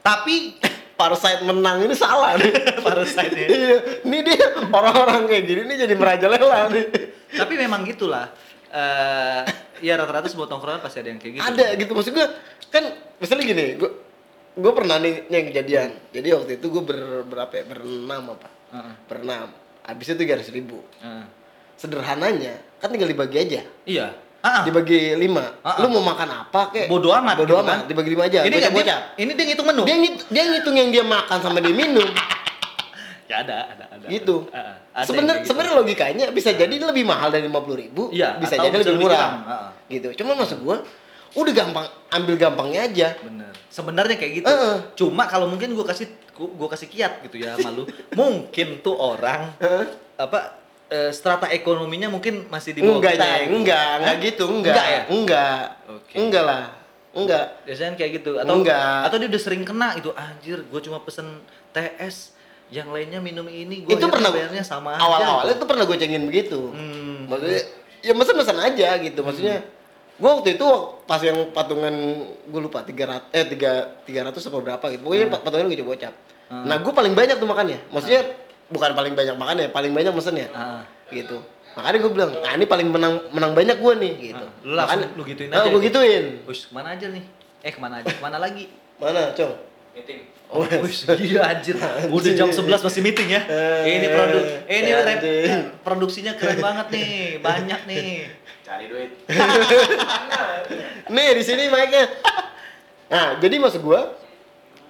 tapi 0.00 0.56
Parasite 0.92 1.42
menang 1.42 1.82
ini 1.82 1.94
salah 1.94 2.36
nih. 2.36 2.52
parasite 2.78 3.34
ya 3.34 3.46
Iya, 3.48 3.76
ini 4.02 4.18
dia 4.22 4.38
orang-orang 4.68 5.26
kayak 5.26 5.44
gini 5.44 5.62
nih 5.66 5.76
jadi 5.80 5.94
merajalela 5.94 6.68
nih. 6.68 6.84
tapi 7.32 7.56
memang 7.56 7.82
gitulah 7.82 8.30
eh 8.72 9.42
ya 9.84 10.00
rata-rata 10.00 10.32
semua 10.32 10.48
tongkrongan 10.48 10.80
pasti 10.80 11.04
ada 11.04 11.12
yang 11.12 11.20
kayak 11.20 11.32
gitu. 11.38 11.44
Ada 11.44 11.66
gitu. 11.76 11.92
Maksud 11.92 12.12
gue 12.16 12.26
kan 12.72 12.84
misalnya 13.20 13.44
gini 13.44 13.66
gue 13.76 13.90
gue 14.52 14.72
pernah 14.72 14.96
nih 14.96 15.28
yang 15.28 15.44
kejadian. 15.52 15.90
Jadi 16.12 16.28
waktu 16.32 16.52
itu 16.56 16.66
gue 16.72 16.82
ber, 16.82 16.98
berapa 17.28 17.52
ya? 17.52 17.64
Berenam 17.68 18.22
apa? 18.32 18.48
Heeh, 18.72 18.94
berenam. 19.08 19.48
Habis 19.84 20.06
itu 20.12 20.16
tiga 20.24 20.40
ribu. 20.40 20.80
Heeh. 21.04 21.26
sederhananya 21.72 22.62
kan 22.78 22.94
tinggal 22.94 23.10
dibagi 23.10 23.36
aja. 23.42 23.60
Iya. 23.84 24.08
Ah. 24.42 24.66
dibagi 24.66 25.14
lima. 25.14 25.54
Ah. 25.62 25.78
lu 25.82 25.90
mau 25.92 26.02
makan 26.02 26.46
apa 26.46 26.74
kek? 26.74 26.86
Bodo 26.90 27.14
amat 27.14 27.38
bodo 27.42 27.54
gitu 27.54 27.62
amat. 27.62 27.78
Kan. 27.84 27.88
dibagi 27.90 28.10
lima 28.10 28.24
aja. 28.26 28.40
Ini 28.42 28.56
bocah 28.70 28.82
dia, 28.82 28.98
ini 29.18 29.30
dia 29.34 29.44
ngitung 29.50 29.66
menu. 29.70 29.82
Dia 29.86 29.96
ngit 29.98 30.14
dia 30.30 30.42
ngitung 30.50 30.76
yang 30.78 30.90
dia 30.90 31.04
makan 31.06 31.38
sama 31.42 31.58
dia 31.62 31.74
minum 31.74 32.10
ya 33.32 33.36
ada 33.40 33.56
ada 33.66 33.84
ada 33.88 34.06
gitu 34.06 34.44
Ah, 34.52 34.60
ah. 34.60 34.76
Ada 34.92 35.08
sebenarnya 35.08 35.40
gitu. 35.40 35.48
sebenarnya 35.48 35.74
logikanya 35.74 36.24
bisa 36.30 36.50
jadi 36.52 36.74
lebih 36.76 37.02
mahal 37.02 37.32
dari 37.32 37.48
lima 37.48 37.64
puluh 37.64 37.80
ribu 37.80 38.12
Iya, 38.12 38.36
bisa 38.36 38.60
jadi 38.60 38.76
lebih 38.76 39.00
murah. 39.00 39.16
Ah, 39.16 39.32
ah. 39.48 39.68
gitu 39.88 40.12
cuma 40.14 40.36
maksud 40.36 40.60
gue 40.60 40.76
udah 41.32 41.52
gampang 41.56 41.86
ambil 42.12 42.34
gampangnya 42.36 42.80
aja 42.84 43.08
bener 43.16 43.48
sebenarnya 43.66 44.20
kayak 44.20 44.32
gitu 44.36 44.46
Heeh. 44.46 44.76
cuma 44.92 45.24
kalau 45.24 45.48
mungkin 45.48 45.72
gua 45.72 45.88
kasih 45.88 46.12
gua 46.36 46.68
kasih 46.68 46.92
kiat 46.92 47.24
gitu 47.24 47.40
ya 47.40 47.56
malu 47.56 47.88
mungkin 48.20 48.84
tuh 48.84 48.92
orang 48.92 49.48
Heeh. 49.56 49.88
apa 50.20 50.60
eh, 50.92 51.08
strata 51.08 51.48
ekonominya 51.48 52.12
mungkin 52.12 52.52
masih 52.52 52.76
di 52.76 52.84
bawah 52.84 53.00
enggak 53.00 53.16
kita 53.16 53.24
ya, 53.24 53.36
gitu. 53.40 53.52
enggak, 53.56 53.88
enggak 53.96 54.16
gitu, 54.20 54.44
enggak. 54.44 54.74
Enggak 54.76 54.86
ya? 54.86 55.00
Enggak. 55.08 55.64
Oke. 55.88 56.14
Enggak 56.20 56.44
lah. 56.44 56.64
Enggak. 57.12 57.46
biasanya 57.64 57.92
kayak 57.96 58.12
gitu 58.20 58.30
atau 58.36 58.54
Enggak. 58.56 59.00
atau 59.04 59.16
dia 59.16 59.28
udah 59.28 59.40
sering 59.40 59.64
kena 59.64 59.88
itu 59.96 60.10
anjir 60.12 60.60
gue 60.64 60.80
cuma 60.80 61.00
pesen 61.00 61.40
TS 61.72 62.31
yang 62.72 62.88
lainnya 62.88 63.20
minum 63.20 63.44
ini 63.46 63.84
gue 63.84 63.92
itu 63.92 64.06
pernah 64.08 64.32
bayarnya 64.32 64.64
sama 64.64 64.96
aja 64.96 65.04
awal-awalnya 65.04 65.52
gitu. 65.52 65.60
itu 65.60 65.64
pernah 65.68 65.84
gue 65.84 65.96
cengin 66.00 66.24
begitu. 66.24 66.60
Hmm. 66.72 67.28
Maksudnya 67.28 67.62
ya 68.00 68.12
mesen-mesen 68.16 68.58
aja 68.58 68.88
gitu. 68.96 69.20
Maksudnya 69.20 69.56
gue 70.16 70.30
waktu 70.32 70.56
itu 70.56 70.66
pas 71.04 71.20
yang 71.20 71.52
patungan 71.52 71.92
gue 72.48 72.60
lupa 72.64 72.80
300 72.80 73.28
eh 73.28 73.44
3 73.44 74.08
300 74.08 74.48
apa 74.48 74.58
berapa 74.64 74.84
gitu. 74.96 75.00
Pokoknya 75.04 75.26
patungan 75.36 75.68
gue 75.68 75.78
coba 75.84 75.90
bocap. 75.92 76.14
Hmm. 76.48 76.64
Nah, 76.68 76.76
gue 76.80 76.92
paling 76.92 77.12
banyak 77.12 77.36
tuh 77.36 77.48
makannya. 77.48 77.78
Maksudnya 77.92 78.22
bukan 78.72 78.90
paling 78.96 79.12
banyak 79.12 79.36
makannya, 79.36 79.66
paling 79.68 79.92
banyak 79.92 80.12
mesennya. 80.16 80.48
Ah. 80.56 80.82
Gitu. 81.12 81.36
Makanya 81.72 81.98
gue 82.04 82.12
bilang, 82.12 82.30
nah 82.40 82.52
ini 82.52 82.64
paling 82.68 82.88
menang 82.88 83.14
menang 83.32 83.52
banyak 83.56 83.76
gue 83.80 83.92
nih 84.00 84.12
gitu. 84.32 84.46
Ah, 84.48 84.64
lu 84.64 84.74
langsung 84.76 85.00
lu 85.16 85.22
gituin 85.24 85.48
Nah, 85.48 85.60
aja 85.60 85.68
gue 85.68 85.80
gitu. 85.80 85.88
gituin. 86.00 86.24
Wis, 86.48 86.68
ke 86.68 86.72
mana 86.72 86.96
aja 86.96 87.06
nih 87.08 87.24
eh 87.62 87.70
ke 87.72 87.78
mana 87.78 88.02
aja 88.02 88.10
ke 88.10 88.18
mana 88.20 88.36
lagi 88.42 88.64
Mana, 88.98 89.34
Cong? 89.34 89.54
Meeting. 89.98 90.20
Oh, 90.52 90.68
gila 91.16 91.40
anjir. 91.48 91.80
Udah 92.12 92.32
jam 92.36 92.52
11 92.52 92.84
masih 92.84 93.00
meeting 93.00 93.28
ya. 93.32 93.40
Eh, 93.48 93.96
ini 93.96 94.06
produk 94.12 94.42
eh, 94.68 94.76
ini 94.84 94.90
anjing. 94.92 95.62
produksinya 95.80 96.36
keren 96.36 96.60
banget 96.60 96.86
nih. 96.92 97.40
Banyak 97.40 97.80
nih. 97.88 98.28
Cari 98.60 98.84
duit. 98.92 99.10
Nih 101.08 101.28
di 101.40 101.42
sini 101.42 101.72
mic-nya. 101.72 102.04
Nah, 103.08 103.40
jadi 103.40 103.56
maksud 103.60 103.80
gua 103.80 104.12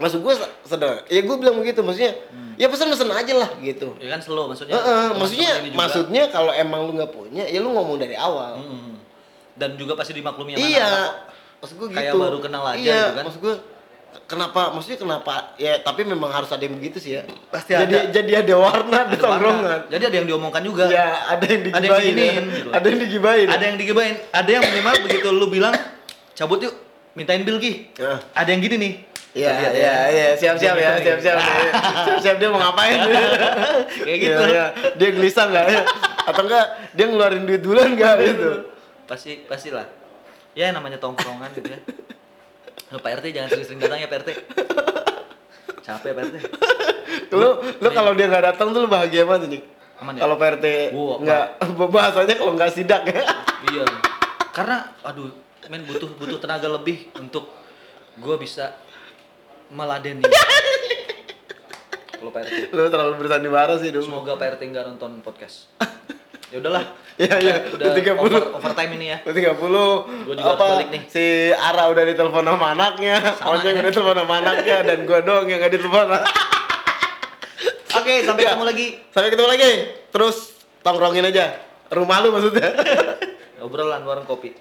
maksud 0.02 0.18
gua 0.18 0.34
se- 0.34 0.52
sederhana. 0.66 1.06
Ya 1.06 1.22
gua 1.22 1.36
bilang 1.38 1.62
begitu 1.62 1.78
maksudnya. 1.86 2.18
Ya 2.58 2.66
pesan-pesan 2.66 3.10
aja 3.10 3.34
lah 3.38 3.50
gitu. 3.62 3.94
Ya 4.02 4.18
kan 4.18 4.20
slow 4.22 4.50
maksudnya. 4.50 4.74
Heeh, 4.76 4.86
teman-teman 4.86 5.18
maksudnya 5.22 5.50
maksudnya 5.78 6.22
kalau 6.34 6.52
emang 6.52 6.90
lu 6.90 6.98
nggak 6.98 7.10
punya, 7.14 7.46
ya 7.46 7.58
lu 7.62 7.70
ngomong 7.70 8.02
dari 8.02 8.18
awal. 8.18 8.58
Hmm. 8.58 8.98
Dan 9.54 9.78
juga 9.78 9.94
pasti 9.94 10.10
dimaklumi 10.10 10.58
iya. 10.58 11.22
Maksud 11.62 11.78
gua 11.78 11.88
gitu. 11.90 11.98
Kayak 12.02 12.14
baru 12.18 12.38
kenal 12.42 12.62
aja 12.66 12.82
iya, 12.82 12.98
gitu 12.98 13.14
kan. 13.14 13.24
Maksud 13.30 13.40
gua 13.46 13.56
kenapa 14.26 14.72
maksudnya 14.72 14.98
kenapa 15.00 15.56
ya 15.56 15.80
tapi 15.80 16.04
memang 16.04 16.28
harus 16.28 16.48
ada 16.48 16.60
yang 16.60 16.76
begitu 16.76 17.00
sih 17.00 17.16
ya 17.16 17.22
Pasti 17.48 17.72
jadi 17.72 18.08
ada. 18.08 18.12
jadi 18.12 18.32
ada 18.44 18.54
warna 18.56 18.98
di 19.08 19.16
Ada 19.16 19.22
tongkrongan 19.24 19.80
Jadi 19.88 20.02
ada 20.08 20.16
yang 20.20 20.26
diomongkan 20.28 20.62
juga. 20.64 20.84
ya 20.88 21.06
ada 21.28 21.44
yang 21.44 21.60
Ada 21.68 21.76
yang 21.76 21.80
digibain 21.80 22.02
diginiin, 22.04 22.44
ya. 22.44 22.56
gitu. 22.56 22.68
ada 22.72 22.86
yang 22.88 22.98
digibain 23.00 23.46
Ada 23.48 23.64
yang 23.64 23.76
digibain, 23.76 24.14
ada 24.32 24.50
yang 24.50 24.62
minimal 24.64 24.94
begitu 25.04 25.28
lu 25.32 25.46
bilang 25.48 25.74
cabut 26.32 26.58
yuk, 26.60 26.74
mintain 27.12 27.44
bill. 27.44 27.60
Ya. 27.60 28.18
Ada 28.32 28.48
yang 28.56 28.62
gini 28.64 28.76
nih. 28.80 28.92
Iya, 29.32 29.52
iya, 29.72 29.94
iya, 30.12 30.26
siap-siap 30.36 30.76
ya, 30.76 31.00
siap-siap. 31.00 31.36
Siap-siap 32.04 32.36
dia 32.36 32.48
mau 32.52 32.60
ngapain? 32.60 33.00
Kayak 34.04 34.18
gitu. 34.20 34.42
Iya, 34.44 34.48
iya. 34.52 34.66
Dia 34.92 35.08
gelisah 35.08 35.48
nggak 35.48 35.66
ya? 35.72 35.80
Atau 36.28 36.44
enggak 36.44 36.66
dia 36.92 37.04
ngeluarin 37.08 37.44
duit 37.48 37.64
duluan 37.64 37.96
nggak 37.96 38.14
gitu? 38.28 38.50
Pasti 39.08 39.40
pastilah. 39.48 39.88
Ya 40.52 40.68
namanya 40.68 41.00
tongkrongan 41.00 41.48
gitu 41.56 41.68
ya. 41.72 41.80
Lu, 42.92 43.00
Pak 43.00 43.24
RT 43.24 43.26
jangan 43.32 43.48
sering-sering 43.48 43.80
datang 43.80 43.98
ya 44.04 44.08
Pak 44.12 44.18
RT. 44.20 44.30
Capek 45.80 46.10
Pak 46.12 46.22
RT. 46.28 46.36
Lu 47.32 47.48
lu 47.80 47.88
kalau 47.88 48.12
dia 48.12 48.28
nggak 48.28 48.44
datang 48.52 48.76
tuh 48.76 48.84
lu 48.84 48.88
bahagia 48.92 49.24
banget 49.24 49.48
nih. 49.48 49.62
Aman 50.04 50.18
ya? 50.18 50.20
Kalau 50.26 50.36
PRT 50.36 50.66
Wah, 50.92 51.16
nggak 51.22 51.44
bahasanya 51.94 52.34
kalau 52.36 52.52
nggak 52.58 52.70
sidak 52.74 53.02
ya. 53.08 53.22
Iya. 53.70 53.84
Karena 54.52 54.92
aduh, 55.06 55.32
men 55.72 55.86
butuh 55.88 56.10
butuh 56.20 56.36
tenaga 56.42 56.68
lebih 56.68 57.08
untuk 57.16 57.48
gua 58.20 58.36
bisa 58.36 58.76
meladeni. 59.72 60.26
Kalau 62.12 62.28
Pak 62.28 62.40
RT. 62.44 62.76
Lu 62.76 62.82
terlalu 62.92 63.14
bersandiwara 63.16 63.74
sih 63.80 63.88
dulu. 63.88 64.04
Semoga 64.04 64.36
Pak 64.36 64.58
RT 64.58 64.62
nggak 64.68 64.84
nonton 64.92 65.24
podcast. 65.24 65.72
Ya 66.52 66.60
udahlah. 66.60 66.84
Iya, 67.16 67.34
iya. 67.40 67.54
Udah 67.66 67.92
30. 67.92 68.16
over, 68.18 68.42
overtime 68.56 68.92
ini 68.96 69.06
ya. 69.08 69.18
Lu 69.24 69.32
30 69.32 69.56
Gua 69.56 70.04
juga 70.28 70.42
harus 70.42 70.52
apa 70.54 70.64
balik 70.70 70.88
nih. 70.90 71.02
si 71.08 71.24
Ara 71.50 71.88
udah 71.88 72.04
ditelepon 72.04 72.44
sama 72.44 72.66
anaknya, 72.72 73.16
Ojek 73.42 73.68
ya. 73.68 73.78
udah 73.78 73.88
ditelepon 73.88 74.16
sama 74.18 74.34
anaknya 74.38 74.76
dan 74.82 74.98
gua 75.04 75.18
doang 75.20 75.44
yang 75.44 75.58
nggak 75.58 75.72
ditelepon. 75.72 76.06
Oke, 77.92 78.14
sampai 78.24 78.42
Iya. 78.42 78.50
ketemu 78.50 78.64
lagi. 78.64 78.86
Sampai 79.12 79.28
ketemu 79.28 79.48
lagi. 79.48 79.70
Terus 80.08 80.36
tongkrongin 80.80 81.24
aja. 81.24 81.44
Rumah 81.88 82.16
lu 82.20 82.28
maksudnya. 82.32 82.68
Obrolan 83.60 84.02
warung 84.02 84.24
kopi. 84.24 84.56